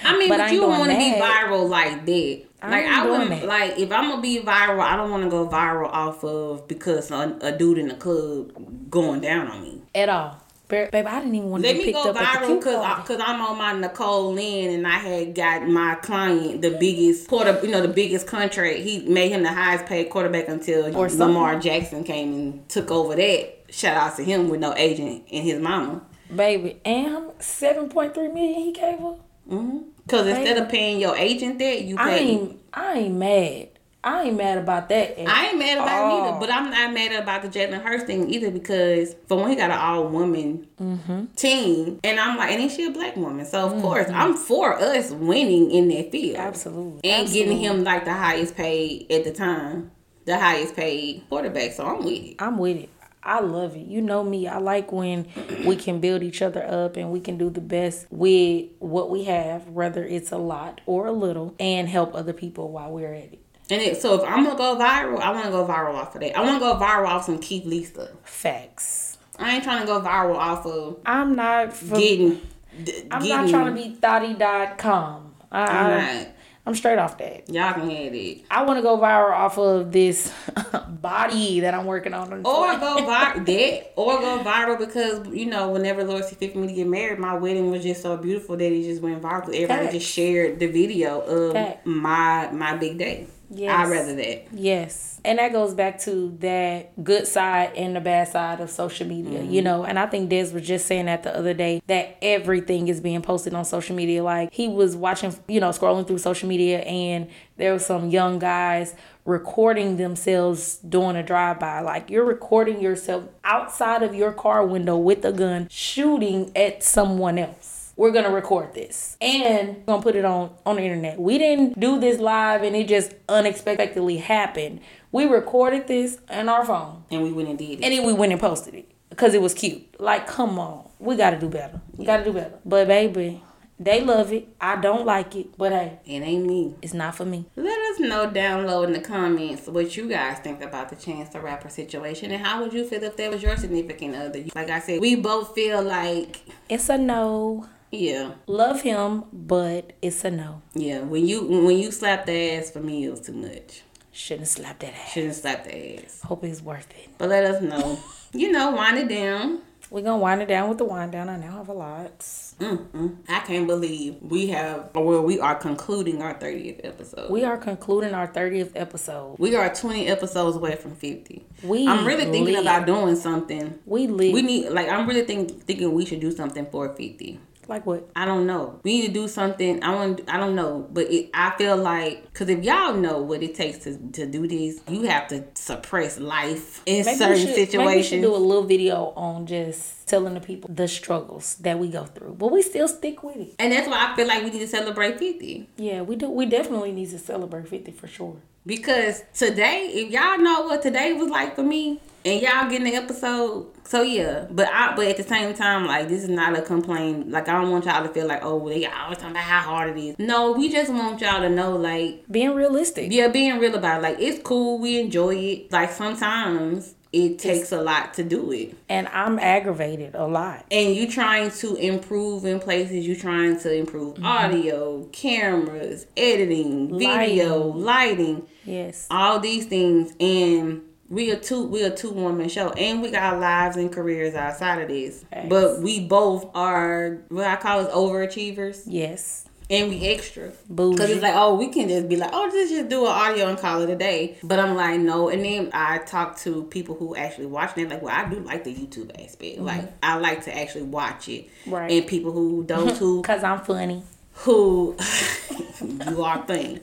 I 0.03 0.17
mean, 0.17 0.29
but, 0.29 0.39
ain't 0.39 0.51
you 0.51 0.61
don't 0.61 0.77
want 0.77 0.91
to 0.91 0.97
be 0.97 1.13
viral 1.13 1.69
like 1.69 2.05
that. 2.05 2.43
Like 2.69 2.85
I 2.85 3.09
wouldn't 3.09 3.45
like 3.45 3.77
if 3.77 3.91
I'm 3.91 4.09
gonna 4.09 4.21
be 4.21 4.39
viral. 4.41 4.79
I 4.81 4.95
don't 4.95 5.11
want 5.11 5.23
to 5.23 5.29
go 5.29 5.47
viral 5.47 5.89
off 5.89 6.23
of 6.23 6.67
because 6.67 7.11
a, 7.11 7.37
a 7.41 7.51
dude 7.57 7.77
in 7.77 7.87
the 7.89 7.95
club 7.95 8.89
going 8.89 9.21
down 9.21 9.47
on 9.47 9.61
me. 9.61 9.81
At 9.93 10.09
all. 10.09 10.41
Ba- 10.67 10.89
Baby, 10.91 11.07
I 11.07 11.19
didn't 11.19 11.35
even 11.35 11.49
want 11.51 11.63
to 11.63 11.69
Let 11.71 11.77
me 11.77 11.91
go 11.91 12.11
viral 12.11 12.57
because 12.57 12.97
because 13.01 13.21
I'm 13.23 13.39
on 13.39 13.57
my 13.57 13.73
Nicole 13.73 14.33
Lynn 14.33 14.73
and 14.73 14.87
I 14.87 14.97
had 14.97 15.35
got 15.35 15.67
my 15.67 15.95
client 15.95 16.63
the 16.63 16.71
biggest 16.71 17.27
quarter, 17.27 17.59
you 17.61 17.69
know, 17.69 17.81
the 17.81 17.87
biggest 17.87 18.25
contract. 18.25 18.79
He 18.79 19.07
made 19.07 19.29
him 19.29 19.43
the 19.43 19.53
highest 19.53 19.85
paid 19.85 20.09
quarterback 20.09 20.47
until 20.47 20.85
Or 20.97 21.07
something. 21.07 21.19
Lamar 21.19 21.59
Jackson 21.59 22.03
came 22.03 22.33
and 22.33 22.69
took 22.69 22.89
over 22.89 23.15
that. 23.15 23.65
Shout 23.69 23.95
out 23.95 24.15
to 24.17 24.23
him 24.23 24.49
with 24.49 24.59
no 24.59 24.73
agent 24.75 25.25
and 25.31 25.43
his 25.43 25.59
mama. 25.59 26.01
Baby, 26.35 26.79
and 26.83 27.31
7.3 27.39 28.15
million 28.33 28.61
he 28.61 28.71
gave 28.71 28.97
her? 28.97 29.15
Mm-hmm. 29.47 29.77
Because 30.05 30.27
instead 30.27 30.57
of 30.57 30.69
paying 30.69 30.99
your 30.99 31.15
agent 31.15 31.59
that, 31.59 31.83
you 31.83 31.97
I 31.97 32.09
pay. 32.09 32.19
ain't 32.19 32.59
I 32.73 32.93
ain't 32.93 33.15
mad. 33.15 33.69
I 34.05 34.25
ain't 34.25 34.37
mad 34.37 34.59
about 34.59 34.87
that. 34.89 35.19
I 35.27 35.47
ain't 35.47 35.57
mad 35.57 35.79
about 35.79 35.89
all. 35.89 36.17
it 36.17 36.29
either, 36.29 36.39
but 36.39 36.51
I'm 36.51 36.69
not 36.69 36.93
mad 36.93 37.11
about 37.23 37.41
the 37.41 37.47
Jalen 37.47 37.81
Hurts 37.81 38.03
thing 38.03 38.31
either 38.31 38.51
because 38.51 39.15
for 39.27 39.39
one, 39.39 39.49
he 39.49 39.55
got 39.55 39.71
an 39.71 39.79
all 39.79 40.07
woman 40.07 40.67
mm-hmm. 40.79 41.25
team, 41.35 41.99
and 42.03 42.19
I'm 42.19 42.37
like, 42.37 42.51
and 42.51 42.61
then 42.61 42.69
she 42.69 42.85
a 42.85 42.91
black 42.91 43.15
woman, 43.15 43.43
so 43.45 43.65
of 43.65 43.71
mm-hmm. 43.71 43.81
course 43.81 44.07
I'm 44.09 44.35
for 44.35 44.79
us 44.79 45.09
winning 45.09 45.71
in 45.71 45.87
that 45.87 46.11
field, 46.11 46.37
absolutely, 46.37 47.01
and 47.03 47.23
absolutely. 47.23 47.55
getting 47.55 47.57
him 47.57 47.83
like 47.83 48.05
the 48.05 48.13
highest 48.13 48.55
paid 48.55 49.11
at 49.11 49.23
the 49.23 49.33
time, 49.33 49.89
the 50.25 50.37
highest 50.37 50.75
paid 50.75 51.23
quarterback. 51.27 51.71
So 51.71 51.87
I'm 51.87 52.05
with 52.05 52.25
it. 52.25 52.35
I'm 52.37 52.59
with 52.59 52.77
it. 52.77 52.89
I 53.25 53.39
love 53.39 53.75
it. 53.75 53.87
You 53.87 54.01
know 54.01 54.23
me. 54.23 54.47
I 54.47 54.59
like 54.59 54.91
when 54.91 55.27
we 55.65 55.75
can 55.75 55.99
build 55.99 56.21
each 56.21 56.41
other 56.41 56.63
up 56.63 56.95
and 56.95 57.11
we 57.11 57.19
can 57.19 57.37
do 57.37 57.49
the 57.49 57.61
best 57.61 58.05
with 58.11 58.69
what 58.79 59.09
we 59.09 59.23
have, 59.23 59.67
whether 59.67 60.03
it's 60.05 60.31
a 60.31 60.37
lot 60.37 60.81
or 60.85 61.07
a 61.07 61.11
little, 61.11 61.55
and 61.59 61.89
help 61.89 62.13
other 62.13 62.33
people 62.33 62.71
while 62.71 62.91
we're 62.91 63.13
at 63.13 63.33
it. 63.33 63.39
And 63.69 63.81
it, 63.81 63.99
so 63.99 64.13
if 64.13 64.21
I'm 64.29 64.43
gonna 64.43 64.57
go 64.57 64.75
viral, 64.75 65.19
I 65.19 65.31
want 65.31 65.45
to 65.45 65.51
go 65.51 65.65
viral 65.65 65.95
off 65.95 66.13
of 66.13 66.21
that. 66.21 66.37
I 66.37 66.41
want 66.41 66.55
to 66.55 66.59
go 66.59 66.75
viral 66.75 67.07
off 67.07 67.25
some 67.25 67.39
Keith 67.39 67.65
Lee 67.65 67.83
stuff. 67.83 68.09
Facts. 68.23 69.17
I 69.39 69.55
ain't 69.55 69.63
trying 69.63 69.81
to 69.81 69.87
go 69.87 69.99
viral 69.99 70.35
off 70.35 70.65
of. 70.65 70.99
I'm 71.05 71.35
not 71.35 71.73
for, 71.73 71.97
getting. 71.97 72.41
D- 72.83 73.07
I'm 73.09 73.23
getting, 73.23 73.29
not 73.29 73.49
trying 73.49 73.75
to 73.75 73.81
be 73.81 73.95
thotty.com. 73.95 75.35
I, 75.51 75.65
I'm 75.65 76.17
not. 76.17 76.27
I'm 76.67 76.73
straight 76.73 76.97
off 76.97 77.19
that. 77.19 77.47
Y'all 77.47 77.73
can 77.73 77.89
have 77.89 78.13
it. 78.13 78.41
I 78.49 78.63
want 78.63 78.79
to 78.79 78.81
go 78.81 78.97
viral 78.97 79.33
off 79.33 79.59
of 79.59 79.91
this 79.91 80.33
body 80.87 81.59
that 81.59 81.75
I'm 81.75 81.85
working 81.85 82.13
on. 82.13 82.33
Or 82.33 82.41
go 82.41 82.97
viral 83.05 83.45
that, 83.45 83.93
or 83.95 84.19
go 84.19 84.39
viral 84.43 84.79
because 84.79 85.27
you 85.27 85.45
know 85.45 85.69
whenever 85.69 86.03
Lord 86.03 86.25
fit 86.25 86.53
for 86.53 86.57
me 86.59 86.67
to 86.67 86.73
get 86.73 86.87
married, 86.87 87.19
my 87.19 87.35
wedding 87.35 87.69
was 87.69 87.83
just 87.83 88.01
so 88.01 88.17
beautiful 88.17 88.57
that 88.57 88.71
it 88.71 88.83
just 88.83 89.01
went 89.01 89.21
viral. 89.21 89.43
Everybody 89.43 89.67
Facts. 89.67 89.93
just 89.93 90.11
shared 90.11 90.59
the 90.59 90.67
video 90.67 91.21
of 91.21 91.53
Facts. 91.53 91.81
my 91.85 92.49
my 92.51 92.75
big 92.77 92.97
day. 92.97 93.27
Yes. 93.49 93.71
I'd 93.71 93.91
rather 93.91 94.15
that. 94.15 94.47
Yes. 94.53 95.19
And 95.23 95.39
that 95.39 95.51
goes 95.51 95.73
back 95.73 95.99
to 96.01 96.35
that 96.39 97.03
good 97.03 97.27
side 97.27 97.73
and 97.75 97.95
the 97.95 98.01
bad 98.01 98.27
side 98.27 98.59
of 98.59 98.69
social 98.69 99.07
media, 99.07 99.39
mm-hmm. 99.39 99.51
you 99.51 99.61
know. 99.61 99.83
And 99.83 99.97
I 99.97 100.05
think 100.05 100.29
Des 100.29 100.51
was 100.51 100.65
just 100.67 100.85
saying 100.85 101.05
that 101.05 101.23
the 101.23 101.35
other 101.35 101.53
day 101.53 101.81
that 101.87 102.17
everything 102.21 102.87
is 102.87 102.99
being 102.99 103.21
posted 103.21 103.53
on 103.53 103.65
social 103.65 103.95
media. 103.95 104.23
Like 104.23 104.53
he 104.53 104.67
was 104.67 104.95
watching, 104.95 105.35
you 105.47 105.59
know, 105.59 105.69
scrolling 105.69 106.07
through 106.07 106.19
social 106.19 106.47
media 106.47 106.79
and 106.79 107.29
there 107.57 107.73
were 107.73 107.79
some 107.79 108.09
young 108.09 108.39
guys 108.39 108.93
recording 109.25 109.97
themselves 109.97 110.77
doing 110.77 111.15
a 111.15 111.23
drive 111.23 111.59
by. 111.59 111.81
Like 111.81 112.09
you're 112.09 112.25
recording 112.25 112.81
yourself 112.81 113.23
outside 113.43 114.03
of 114.03 114.13
your 114.13 114.31
car 114.31 114.65
window 114.65 114.97
with 114.97 115.25
a 115.25 115.31
gun 115.31 115.67
shooting 115.69 116.51
at 116.55 116.83
someone 116.83 117.39
else 117.39 117.74
we're 117.97 118.11
gonna 118.11 118.31
record 118.31 118.73
this 118.73 119.17
and 119.21 119.77
we're 119.77 119.83
gonna 119.85 120.01
put 120.01 120.15
it 120.15 120.25
on 120.25 120.53
on 120.65 120.75
the 120.75 120.81
internet. 120.81 121.19
We 121.19 121.37
didn't 121.37 121.79
do 121.79 121.99
this 121.99 122.19
live 122.19 122.63
and 122.63 122.75
it 122.75 122.87
just 122.87 123.13
unexpectedly 123.29 124.17
happened. 124.17 124.81
We 125.11 125.25
recorded 125.25 125.87
this 125.87 126.19
on 126.29 126.49
our 126.49 126.65
phone 126.65 127.03
and 127.09 127.23
we 127.23 127.31
went 127.31 127.49
and 127.49 127.57
did 127.57 127.79
it, 127.79 127.83
and 127.83 127.93
then 127.93 128.05
we 128.05 128.13
went 128.13 128.31
and 128.31 128.41
posted 128.41 128.75
it 128.75 128.91
because 129.09 129.33
it 129.33 129.41
was 129.41 129.53
cute. 129.53 129.99
Like, 129.99 130.27
come 130.27 130.59
on, 130.59 130.89
we 130.99 131.15
gotta 131.15 131.39
do 131.39 131.49
better. 131.49 131.81
We 131.95 132.05
yeah. 132.05 132.17
gotta 132.17 132.25
do 132.25 132.33
better. 132.33 132.59
But 132.65 132.87
baby, 132.87 133.41
they 133.79 134.01
love 134.01 134.31
it. 134.31 134.47
I 134.59 134.77
don't 134.77 135.05
like 135.05 135.35
it, 135.35 135.57
but 135.57 135.71
hey, 135.71 135.99
it 136.05 136.21
ain't 136.21 136.45
me. 136.45 136.75
It's 136.81 136.93
not 136.93 137.15
for 137.15 137.25
me. 137.25 137.45
Let 137.55 137.77
us 137.91 137.99
know 137.99 138.29
down 138.29 138.65
low 138.65 138.83
in 138.83 138.93
the 138.93 139.01
comments 139.01 139.67
what 139.67 139.95
you 139.97 140.09
guys 140.09 140.39
think 140.39 140.61
about 140.61 140.89
the 140.89 140.95
Chance 140.95 141.29
the 141.29 141.41
Rapper 141.41 141.69
situation 141.69 142.31
and 142.31 142.45
how 142.45 142.61
would 142.61 142.73
you 142.73 142.85
feel 142.85 143.03
if 143.03 143.17
that 143.17 143.31
was 143.31 143.43
your 143.43 143.57
significant 143.57 144.15
other. 144.15 144.43
Like 144.55 144.69
I 144.69 144.79
said, 144.79 145.01
we 145.01 145.15
both 145.15 145.53
feel 145.55 145.81
like 145.81 146.41
it's 146.69 146.89
a 146.89 146.97
no. 146.97 147.67
Yeah. 147.91 148.31
Love 148.47 148.81
him, 148.81 149.25
but 149.31 149.93
it's 150.01 150.23
a 150.25 150.31
no. 150.31 150.61
Yeah. 150.73 151.01
When 151.01 151.27
you 151.27 151.43
when 151.45 151.77
you 151.77 151.91
slap 151.91 152.25
the 152.25 152.53
ass 152.53 152.71
for 152.71 152.79
me, 152.79 153.05
it 153.05 153.11
was 153.11 153.21
too 153.21 153.33
much. 153.33 153.83
Shouldn't 154.11 154.47
slap 154.47 154.79
that 154.79 154.93
ass. 154.93 155.11
Shouldn't 155.11 155.35
slap 155.35 155.65
the 155.65 156.03
ass. 156.03 156.21
Hope 156.23 156.43
it's 156.43 156.61
worth 156.61 156.89
it. 156.91 157.09
But 157.17 157.29
let 157.29 157.43
us 157.45 157.61
know. 157.61 157.99
you 158.33 158.51
know, 158.51 158.71
wind 158.71 158.97
it 158.97 159.09
down. 159.09 159.61
We're 159.91 160.01
gonna 160.01 160.17
wind 160.17 160.41
it 160.41 160.47
down 160.47 160.69
with 160.69 160.79
the 160.79 160.85
wind 160.85 161.11
down. 161.11 161.29
I 161.29 161.37
now 161.37 161.57
have 161.57 161.69
a 161.69 161.73
lot. 161.73 162.19
Mm-mm. 162.59 163.17
I 163.29 163.39
can't 163.41 163.67
believe 163.67 164.17
we 164.21 164.47
have, 164.47 164.89
well, 164.95 165.21
we 165.21 165.39
are 165.39 165.55
concluding 165.55 166.21
our 166.21 166.33
30th 166.33 166.81
episode. 166.83 167.29
We 167.29 167.43
are 167.43 167.57
concluding 167.57 168.13
our 168.13 168.27
30th 168.27 168.71
episode. 168.75 169.37
We 169.37 169.55
are 169.55 169.73
20 169.73 170.07
episodes 170.07 170.55
away 170.57 170.75
from 170.75 170.95
50. 170.95 171.45
We 171.63 171.87
I'm 171.87 172.05
really 172.05 172.25
thinking 172.25 172.55
live. 172.55 172.63
about 172.63 172.85
doing 172.87 173.15
something. 173.15 173.77
We 173.85 174.07
live. 174.07 174.33
We 174.33 174.41
need, 174.41 174.69
like, 174.69 174.89
I'm 174.89 175.07
really 175.07 175.23
think, 175.23 175.63
thinking 175.65 175.93
we 175.93 176.05
should 176.05 176.19
do 176.19 176.31
something 176.31 176.65
for 176.71 176.89
50. 176.95 177.39
Like 177.67 177.85
what? 177.85 178.09
I 178.15 178.25
don't 178.25 178.45
know. 178.45 178.79
We 178.83 179.01
need 179.01 179.07
to 179.07 179.13
do 179.13 179.27
something. 179.27 179.83
I 179.83 179.93
want. 179.93 180.21
I 180.27 180.37
don't 180.37 180.55
know, 180.55 180.87
but 180.91 181.11
it, 181.11 181.29
I 181.33 181.55
feel 181.57 181.77
like 181.77 182.23
because 182.31 182.49
if 182.49 182.63
y'all 182.63 182.93
know 182.93 183.21
what 183.21 183.41
it 183.41 183.55
takes 183.55 183.79
to, 183.79 183.97
to 184.13 184.25
do 184.25 184.47
this, 184.47 184.81
you 184.87 185.03
have 185.03 185.27
to 185.29 185.43
suppress 185.55 186.19
life 186.19 186.81
in 186.85 187.05
maybe 187.05 187.17
certain 187.17 187.37
should, 187.37 187.55
situations. 187.55 187.85
Maybe 187.85 187.97
we 187.97 188.03
should 188.03 188.21
do 188.21 188.35
a 188.35 188.37
little 188.37 188.63
video 188.63 189.13
on 189.15 189.45
just 189.45 190.07
telling 190.07 190.35
the 190.35 190.39
people 190.39 190.69
the 190.73 190.87
struggles 190.87 191.55
that 191.55 191.79
we 191.79 191.89
go 191.89 192.05
through, 192.05 192.35
but 192.35 192.51
we 192.51 192.61
still 192.61 192.87
stick 192.87 193.23
with 193.23 193.37
it. 193.37 193.55
And 193.59 193.71
that's 193.71 193.87
why 193.87 194.11
I 194.11 194.15
feel 194.15 194.27
like 194.27 194.43
we 194.43 194.51
need 194.51 194.59
to 194.59 194.67
celebrate 194.67 195.17
fifty. 195.19 195.67
Yeah, 195.77 196.01
we 196.01 196.15
do. 196.15 196.29
We 196.29 196.45
definitely 196.45 196.91
need 196.91 197.09
to 197.09 197.19
celebrate 197.19 197.67
fifty 197.67 197.91
for 197.91 198.07
sure. 198.07 198.37
Because 198.65 199.23
today, 199.33 199.91
if 199.93 200.11
y'all 200.11 200.39
know 200.39 200.63
what 200.63 200.81
today 200.81 201.13
was 201.13 201.29
like 201.29 201.55
for 201.55 201.63
me, 201.63 201.99
and 202.25 202.41
y'all 202.41 202.67
getting 202.69 202.85
the 202.85 202.95
episode. 202.95 203.67
So 203.83 204.01
yeah, 204.01 204.47
but 204.49 204.67
I 204.73 204.95
but 204.95 205.05
at 205.07 205.17
the 205.17 205.23
same 205.23 205.53
time, 205.53 205.85
like 205.85 206.09
this 206.09 206.23
is 206.23 206.29
not 206.29 206.57
a 206.57 206.61
complaint. 206.61 207.29
Like 207.29 207.47
I 207.47 207.61
don't 207.61 207.71
want 207.71 207.85
y'all 207.85 208.03
to 208.03 208.09
feel 208.09 208.27
like 208.27 208.43
oh 208.43 208.67
they 208.67 208.85
always 208.85 209.19
talking 209.19 209.31
about 209.31 209.43
how 209.43 209.61
hard 209.61 209.95
it 209.95 210.01
is. 210.01 210.15
No, 210.19 210.51
we 210.51 210.69
just 210.69 210.91
want 210.91 211.21
y'all 211.21 211.41
to 211.41 211.49
know 211.49 211.77
like 211.77 212.25
being 212.29 212.55
realistic. 212.55 213.11
Yeah, 213.11 213.27
being 213.27 213.59
real 213.59 213.75
about 213.75 213.99
it. 213.99 214.01
like 214.01 214.19
it's 214.19 214.41
cool. 214.41 214.79
We 214.79 214.99
enjoy 214.99 215.35
it. 215.35 215.71
Like 215.71 215.91
sometimes 215.91 216.95
it 217.13 217.39
takes 217.39 217.71
a 217.71 217.81
lot 217.81 218.15
to 218.15 218.23
do 218.23 218.51
it. 218.51 218.75
And 218.89 219.07
I'm 219.07 219.39
aggravated 219.39 220.15
a 220.15 220.25
lot. 220.25 220.65
And 220.69 220.93
you 220.93 221.09
trying 221.09 221.49
to 221.51 221.75
improve 221.75 222.43
in 222.43 222.59
places, 222.59 223.07
you 223.07 223.15
trying 223.15 223.57
to 223.59 223.73
improve 223.73 224.15
mm-hmm. 224.15 224.25
audio, 224.25 225.05
cameras, 225.13 226.07
editing, 226.17 226.89
lighting. 226.89 227.19
video, 227.19 227.67
lighting. 227.67 228.47
Yes. 228.65 229.07
All 229.09 229.39
these 229.39 229.65
things 229.65 230.13
and 230.19 230.81
we 231.09 231.31
are 231.31 231.35
two 231.35 231.63
we 231.65 231.83
are 231.83 231.89
two 231.91 232.11
woman 232.11 232.49
show 232.49 232.69
and 232.71 233.01
we 233.01 233.11
got 233.11 233.39
lives 233.39 233.77
and 233.77 233.91
careers 233.91 234.33
outside 234.33 234.81
of 234.81 234.87
this. 234.87 235.23
Thanks. 235.31 235.49
but 235.49 235.81
we 235.81 235.99
both 236.05 236.49
are 236.55 237.21
what 237.29 237.45
i 237.45 237.55
call 237.55 237.79
us 237.79 237.91
overachievers. 237.93 238.83
Yes. 238.85 239.47
And 239.67 239.89
we 239.89 240.05
extra. 240.05 240.51
Because 240.69 241.09
it's 241.09 241.23
like 241.23 241.33
oh 241.35 241.55
we 241.55 241.69
can 241.69 241.87
just 241.87 242.07
be 242.07 242.15
like 242.17 242.29
oh 242.33 242.49
just 242.51 242.71
just 242.71 242.87
do 242.89 243.05
an 243.05 243.11
audio 243.11 243.47
and 243.47 243.57
call 243.57 243.81
it 243.81 243.89
a 243.89 243.95
day. 243.95 244.37
But 244.43 244.59
i'm 244.59 244.75
like 244.75 244.99
no. 244.99 245.29
And 245.29 245.43
then 245.43 245.69
i 245.73 245.99
talk 245.99 246.37
to 246.39 246.63
people 246.63 246.95
who 246.95 247.15
actually 247.15 247.47
watch 247.47 247.77
it 247.77 247.89
like 247.89 248.01
well 248.01 248.15
i 248.15 248.27
do 248.29 248.39
like 248.39 248.63
the 248.63 248.73
youtube 248.73 249.11
aspect. 249.23 249.57
Mm-hmm. 249.57 249.65
like 249.65 249.93
i 250.03 250.17
like 250.17 250.43
to 250.45 250.57
actually 250.57 250.83
watch 250.83 251.29
it. 251.29 251.49
Right. 251.67 251.91
And 251.91 252.07
people 252.07 252.31
who 252.31 252.63
don't 252.63 252.97
who 252.97 253.21
because 253.21 253.43
i'm 253.43 253.59
funny 253.59 254.03
who 254.35 254.95
you 255.81 256.23
are 256.23 256.45
thing. 256.45 256.81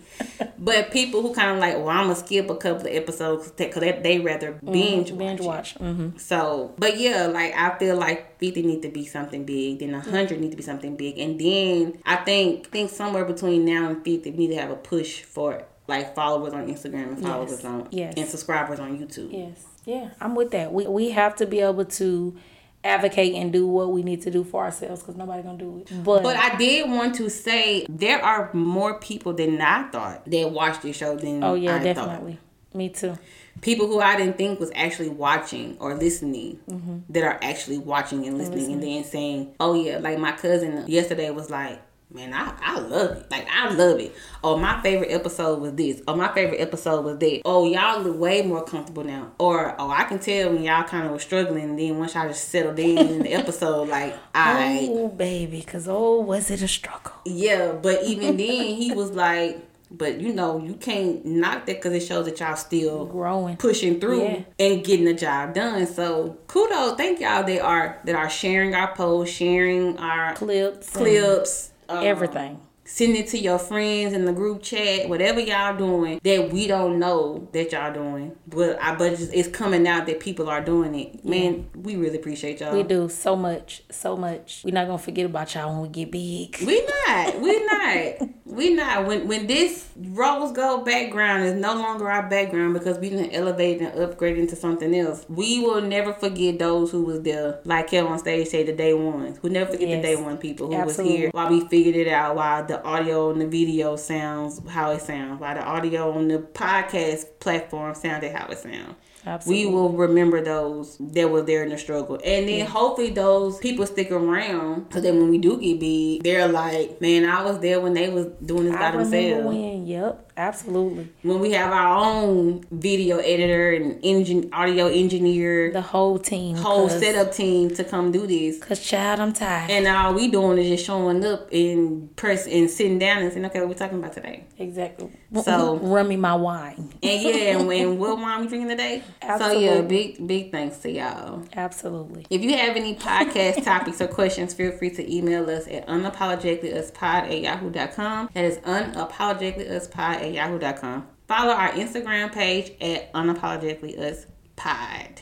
But 0.59 0.91
people 0.91 1.23
who 1.23 1.35
kind 1.35 1.51
of 1.51 1.59
like, 1.59 1.77
well, 1.77 1.88
I'm 1.88 2.05
gonna 2.05 2.17
skip 2.17 2.49
a 2.49 2.57
couple 2.57 2.87
of 2.87 2.95
episodes 2.95 3.51
because 3.51 3.81
they, 3.81 3.93
they 3.93 4.19
rather 4.21 4.53
mm-hmm. 4.53 4.73
binge 4.73 5.11
mm, 5.11 5.19
binge 5.19 5.41
watch. 5.41 5.75
Mm-hmm. 5.77 6.17
So, 6.19 6.75
but 6.79 6.99
yeah, 6.99 7.27
like 7.27 7.55
I 7.55 7.79
feel 7.79 7.97
like 7.97 8.38
50 8.38 8.62
need 8.62 8.83
to 8.83 8.88
be 8.88 9.05
something 9.07 9.45
big, 9.45 9.81
then 9.81 9.93
100 9.93 10.29
mm-hmm. 10.29 10.41
need 10.41 10.51
to 10.51 10.57
be 10.57 10.62
something 10.62 10.97
big, 10.97 11.19
and 11.19 11.38
then 11.38 12.01
I 12.05 12.17
think 12.17 12.71
think 12.71 12.91
somewhere 12.91 13.25
between 13.25 13.65
now 13.65 13.88
and 13.88 14.05
50 14.05 14.31
we 14.31 14.37
need 14.37 14.55
to 14.55 14.61
have 14.61 14.71
a 14.71 14.77
push 14.77 15.23
for 15.23 15.65
like 15.88 16.15
followers 16.15 16.55
on 16.55 16.69
Instagram 16.69 17.09
and 17.09 17.23
followers 17.23 17.51
yes. 17.51 17.65
on 17.65 17.88
yes. 17.91 18.15
and 18.17 18.29
subscribers 18.29 18.81
on 18.81 18.99
YouTube. 18.99 19.33
Yes, 19.33 19.65
yeah, 19.85 20.11
I'm 20.21 20.35
with 20.35 20.53
that. 20.53 20.73
We 20.73 20.87
we 20.87 21.11
have 21.11 21.37
to 21.37 21.47
be 21.47 21.61
able 21.61 21.85
to 21.85 22.37
advocate 22.85 23.35
and 23.35 23.53
do 23.53 23.66
what 23.66 23.92
we 23.92 24.03
need 24.03 24.23
to 24.23 24.31
do 24.31 24.45
for 24.45 24.64
ourselves 24.64 25.03
because 25.03 25.16
nobody 25.16 25.42
gonna 25.42 25.59
do 25.59 25.79
it. 25.79 26.05
But 26.05 26.23
but 26.23 26.37
I 26.37 26.57
did 26.57 26.90
want 26.90 27.14
to 27.16 27.29
say 27.31 27.87
there 27.88 28.23
are 28.23 28.53
more 28.53 28.99
people 28.99 29.33
than 29.33 29.61
I 29.61 29.88
thought 29.90 30.25
that 30.25 30.51
watched 30.51 30.83
this 30.83 30.97
show 30.97 31.16
than 31.16 31.42
oh 31.45 31.55
yeah 31.55 31.77
I 31.77 31.79
definitely 31.79 32.35
thought. 32.35 32.77
me 32.77 32.88
too. 32.88 33.18
People 33.61 33.87
who 33.87 34.01
I 34.01 34.16
didn't 34.16 34.38
think 34.38 34.59
was 34.59 34.73
actually 34.75 35.11
watching 35.11 35.77
or 35.79 35.95
listening 35.95 36.59
mm-hmm. 36.68 36.99
that 37.11 37.23
are 37.23 37.38
actually 37.42 37.79
watching 37.79 38.27
and 38.27 38.38
listening, 38.38 38.73
and, 38.73 38.81
listening. 38.81 38.97
and 38.97 39.05
then 39.05 39.11
saying, 39.11 39.55
"Oh 39.61 39.75
yeah," 39.75 39.99
like 39.99 40.18
my 40.18 40.33
cousin 40.33 40.85
yesterday 40.88 41.31
was 41.31 41.51
like, 41.51 41.81
Man, 42.14 42.35
I, 42.35 42.53
I 42.61 42.79
love 42.79 43.16
it. 43.16 43.31
Like 43.31 43.48
I 43.51 43.70
love 43.72 43.98
it. 43.98 44.14
Oh, 44.44 44.59
my 44.59 44.83
favorite 44.83 45.11
episode 45.11 45.61
was 45.61 45.72
this. 45.75 46.03
Oh, 46.07 46.14
my 46.14 46.33
favorite 46.33 46.59
episode 46.59 47.05
was 47.05 47.18
that. 47.18 47.42
Oh, 47.44 47.66
y'all 47.66 48.03
look 48.03 48.18
way 48.18 48.42
more 48.42 48.64
comfortable 48.64 49.05
now. 49.05 49.33
Or 49.38 49.75
oh, 49.81 49.90
I 49.90 50.05
can 50.05 50.18
tell 50.18 50.53
when 50.53 50.62
y'all 50.62 50.85
kind 50.85 51.07
of 51.07 51.12
were 51.12 51.18
struggling. 51.18 51.64
And 51.64 51.79
then 51.79 51.98
once 51.98 52.14
y'all 52.14 52.29
just 52.29 52.48
settled 52.48 52.79
in 52.79 52.98
in 52.98 53.22
the 53.22 53.33
episode, 53.33 53.88
like 53.88 54.12
oh, 54.16 54.18
I 54.35 54.88
oh 54.90 55.09
baby, 55.09 55.62
cause 55.62 55.88
oh 55.88 56.20
was 56.20 56.51
it 56.51 56.61
a 56.61 56.68
struggle? 56.68 57.12
Yeah, 57.25 57.72
but 57.72 58.05
even 58.05 58.37
then 58.37 58.77
he 58.77 58.92
was 58.92 59.12
like. 59.12 59.68
But 59.94 60.22
you 60.22 60.33
know, 60.33 60.59
you 60.59 60.72
can't 60.72 61.22
knock 61.22 61.66
that 61.66 61.77
because 61.77 61.92
it 61.92 62.01
shows 62.01 62.25
that 62.25 62.40
y'all 62.40 62.57
still 62.57 63.05
growing, 63.05 63.59
pushing 63.59 64.01
through, 64.01 64.22
yeah. 64.22 64.40
and 64.59 64.83
getting 64.83 65.05
the 65.05 65.12
job 65.12 65.53
done. 65.53 65.87
So 65.87 66.38
kudos, 66.46 66.96
thank 66.96 67.20
y'all 67.20 67.44
that 67.44 67.61
are 67.61 68.01
that 68.05 68.14
are 68.14 68.31
sharing 68.31 68.75
our 68.75 68.94
posts, 68.94 69.37
sharing 69.37 69.98
our 69.98 70.33
clips, 70.33 70.88
clips, 70.88 71.72
um, 71.88 72.05
everything 72.05 72.61
Send 72.85 73.16
it 73.16 73.29
to 73.29 73.38
your 73.38 73.59
friends 73.59 74.12
in 74.12 74.25
the 74.25 74.33
group 74.33 74.62
chat, 74.62 75.09
whatever 75.09 75.40
y'all 75.40 75.77
doing 75.77 76.21
that 76.25 76.51
we 76.51 76.66
don't 76.66 76.99
know 76.99 77.49
that 77.53 77.73
y'all 77.73 77.92
doing. 77.92 78.37
But 78.47 78.81
I 78.83 78.95
but 78.95 79.21
it's 79.21 79.49
coming 79.49 79.87
out 79.87 80.07
that 80.07 80.21
people 80.21 80.49
are 80.49 80.61
doing 80.61 80.95
it. 80.95 81.25
Man, 81.25 81.55
yeah. 81.55 81.81
we 81.81 81.97
really 81.97 82.16
appreciate 82.16 82.61
y'all. 82.61 82.75
We 82.75 82.83
do 82.83 83.09
so 83.09 83.37
much, 83.37 83.83
so 83.90 84.16
much. 84.16 84.62
We're 84.64 84.75
not 84.75 84.87
gonna 84.87 84.99
forget 84.99 85.27
about 85.27 85.55
y'all 85.55 85.73
when 85.73 85.83
we 85.83 85.88
get 85.88 86.11
big. 86.11 86.57
We 86.66 86.85
not. 87.07 87.40
We 87.40 87.64
not. 87.66 88.29
we 88.45 88.75
not. 88.75 89.07
When 89.07 89.29
when 89.29 89.47
this 89.47 89.88
rose 89.97 90.53
gold 90.53 90.85
background 90.85 91.45
is 91.45 91.55
no 91.55 91.75
longer 91.75 92.11
our 92.11 92.29
background 92.29 92.75
because 92.75 92.99
we 92.99 93.11
didn't 93.11 93.31
elevate 93.31 93.81
and 93.81 93.99
upgrade 93.99 94.38
into 94.38 94.57
something 94.57 94.95
else, 94.95 95.25
we 95.29 95.61
will 95.61 95.83
never 95.83 96.12
forget 96.12 96.59
those 96.59 96.90
who 96.90 97.05
was 97.05 97.23
there. 97.23 97.61
Like 97.64 97.90
Kel 97.90 98.09
on 98.09 98.18
stage 98.18 98.49
say 98.49 98.64
the 98.64 98.73
day 98.73 98.92
ones. 98.92 99.38
We'll 99.40 99.53
never 99.53 99.71
forget 99.71 99.88
yes. 99.88 100.03
the 100.03 100.09
day 100.09 100.16
one 100.16 100.37
people 100.38 100.66
who 100.66 100.75
Absolutely. 100.75 101.12
was 101.12 101.21
here 101.21 101.31
while 101.33 101.51
we 101.51 101.66
figured 101.68 101.97
it 101.97 102.09
out 102.09 102.37
while 102.37 102.66
the 102.73 102.83
audio 102.85 103.31
and 103.31 103.39
the 103.39 103.47
video 103.47 103.97
sounds 103.97 104.63
how 104.71 104.93
it 104.93 105.03
sounds, 105.03 105.39
why 105.39 105.53
the 105.53 105.63
audio 105.63 106.11
on 106.13 106.29
the 106.29 106.39
podcast 106.39 107.27
platform 107.39 107.95
sounded 107.95 108.35
how 108.35 108.47
it 108.47 108.57
sounds. 108.57 108.95
Absolutely. 109.25 109.67
We 109.67 109.73
will 109.73 109.91
remember 109.91 110.43
those 110.43 110.97
that 110.99 111.31
were 111.31 111.43
there 111.43 111.63
in 111.63 111.71
the 111.71 111.79
struggle. 111.79 112.17
And 112.17 112.49
then 112.49 112.59
yeah. 112.61 112.65
hopefully 112.65 113.11
those 113.11 113.59
people 113.59 113.87
stick 113.87 114.11
around 114.11 114.93
so 114.93 115.01
that 115.01 115.15
when 115.15 115.31
we 115.31 115.39
do 115.39 115.61
get 115.61 115.79
big, 115.79 116.23
they're 116.23 116.49
like, 116.49 117.01
man, 117.01 117.25
I 117.25 117.43
was 117.43 117.61
there 117.61 117.81
when 117.81 117.95
they 117.95 118.09
was 118.09 118.27
doing 118.45 118.65
this 118.65 118.75
I 118.75 118.91
by 118.91 118.97
themselves. 118.97 119.47
When, 119.47 119.87
yep. 119.87 120.33
Absolutely. 120.37 121.11
When 121.23 121.41
we 121.41 121.53
have 121.53 121.73
our 121.73 121.99
own 121.99 122.65
video 122.71 123.19
editor 123.19 123.73
and 123.73 124.01
engine 124.03 124.49
audio 124.53 124.87
engineer, 124.87 125.71
the 125.73 125.83
whole 125.83 126.19
team, 126.19 126.57
whole 126.57 126.89
setup 126.89 127.33
team 127.33 127.75
to 127.75 127.85
come 127.85 128.13
do 128.13 128.27
this. 128.27 128.59
Cause 128.59 128.81
child, 128.81 129.21
I'm 129.21 129.33
tired. 129.35 129.71
And 129.71 129.87
all 129.87 130.15
we 130.15 130.29
doing 130.29 130.59
is 130.59 130.69
just 130.69 130.87
showing 130.87 131.23
up 131.25 131.53
and 131.53 132.15
press 132.17 132.47
and 132.47 132.71
sitting 132.71 132.99
down 132.99 133.23
and 133.23 133.33
saying, 133.33 133.45
okay, 133.47 133.61
what 133.61 133.69
we 133.69 133.75
talking 133.75 133.99
about 133.99 134.15
today? 134.15 134.45
Exactly. 134.59 135.11
So 135.45 135.77
run 135.83 136.09
me 136.09 136.17
my 136.17 136.35
wine. 136.35 136.95
And 137.03 137.23
yeah, 137.23 137.59
and 137.59 137.67
when 137.67 137.99
what 137.99 138.17
wine 138.19 138.41
we 138.41 138.49
drinking 138.49 138.71
today? 138.71 139.03
Absolutely. 139.23 139.67
So 139.67 139.75
yeah, 139.75 139.81
big 139.83 140.27
big 140.27 140.51
thanks 140.51 140.79
to 140.79 140.91
y'all. 140.91 141.45
Absolutely. 141.55 142.27
If 142.31 142.43
you 142.43 142.57
have 142.57 142.77
any 142.77 142.95
podcast 142.95 143.65
topics 143.71 144.01
or 144.01 144.09
questions, 144.09 144.55
feel 144.55 144.73
free 144.73 144.91
to 144.91 145.15
email 145.15 145.49
us 145.49 145.67
at 145.69 145.87
unapologeticallyuspod 145.87 147.03
at 147.03 147.41
yahoo.com. 147.41 148.31
That 148.35 148.45
is 148.45 148.59
unapologeticallyuspod 148.59 149.97
at 149.97 150.33
yahoo.com. 150.33 151.07
Follow 151.29 151.53
our 151.53 151.71
Instagram 151.73 152.33
page 152.33 152.73
at 152.81 153.13
unapologeticallyuspod. 153.13 155.19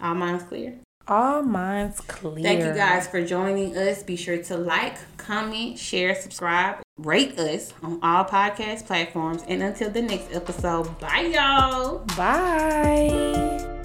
All 0.00 0.14
minds 0.14 0.44
clear? 0.44 0.78
All 1.06 1.42
minds 1.42 2.00
clear. 2.00 2.42
Thank 2.42 2.64
you 2.64 2.72
guys 2.74 3.08
for 3.08 3.24
joining 3.24 3.76
us. 3.76 4.02
Be 4.02 4.16
sure 4.16 4.42
to 4.42 4.56
like, 4.56 4.96
comment, 5.16 5.78
share, 5.78 6.14
subscribe, 6.14 6.80
rate 6.98 7.38
us 7.38 7.72
on 7.82 7.98
all 8.02 8.24
podcast 8.24 8.86
platforms. 8.86 9.44
And 9.48 9.62
until 9.62 9.90
the 9.90 10.02
next 10.02 10.32
episode, 10.32 10.98
bye 10.98 11.32
y'all. 11.32 11.98
Bye. 12.16 13.77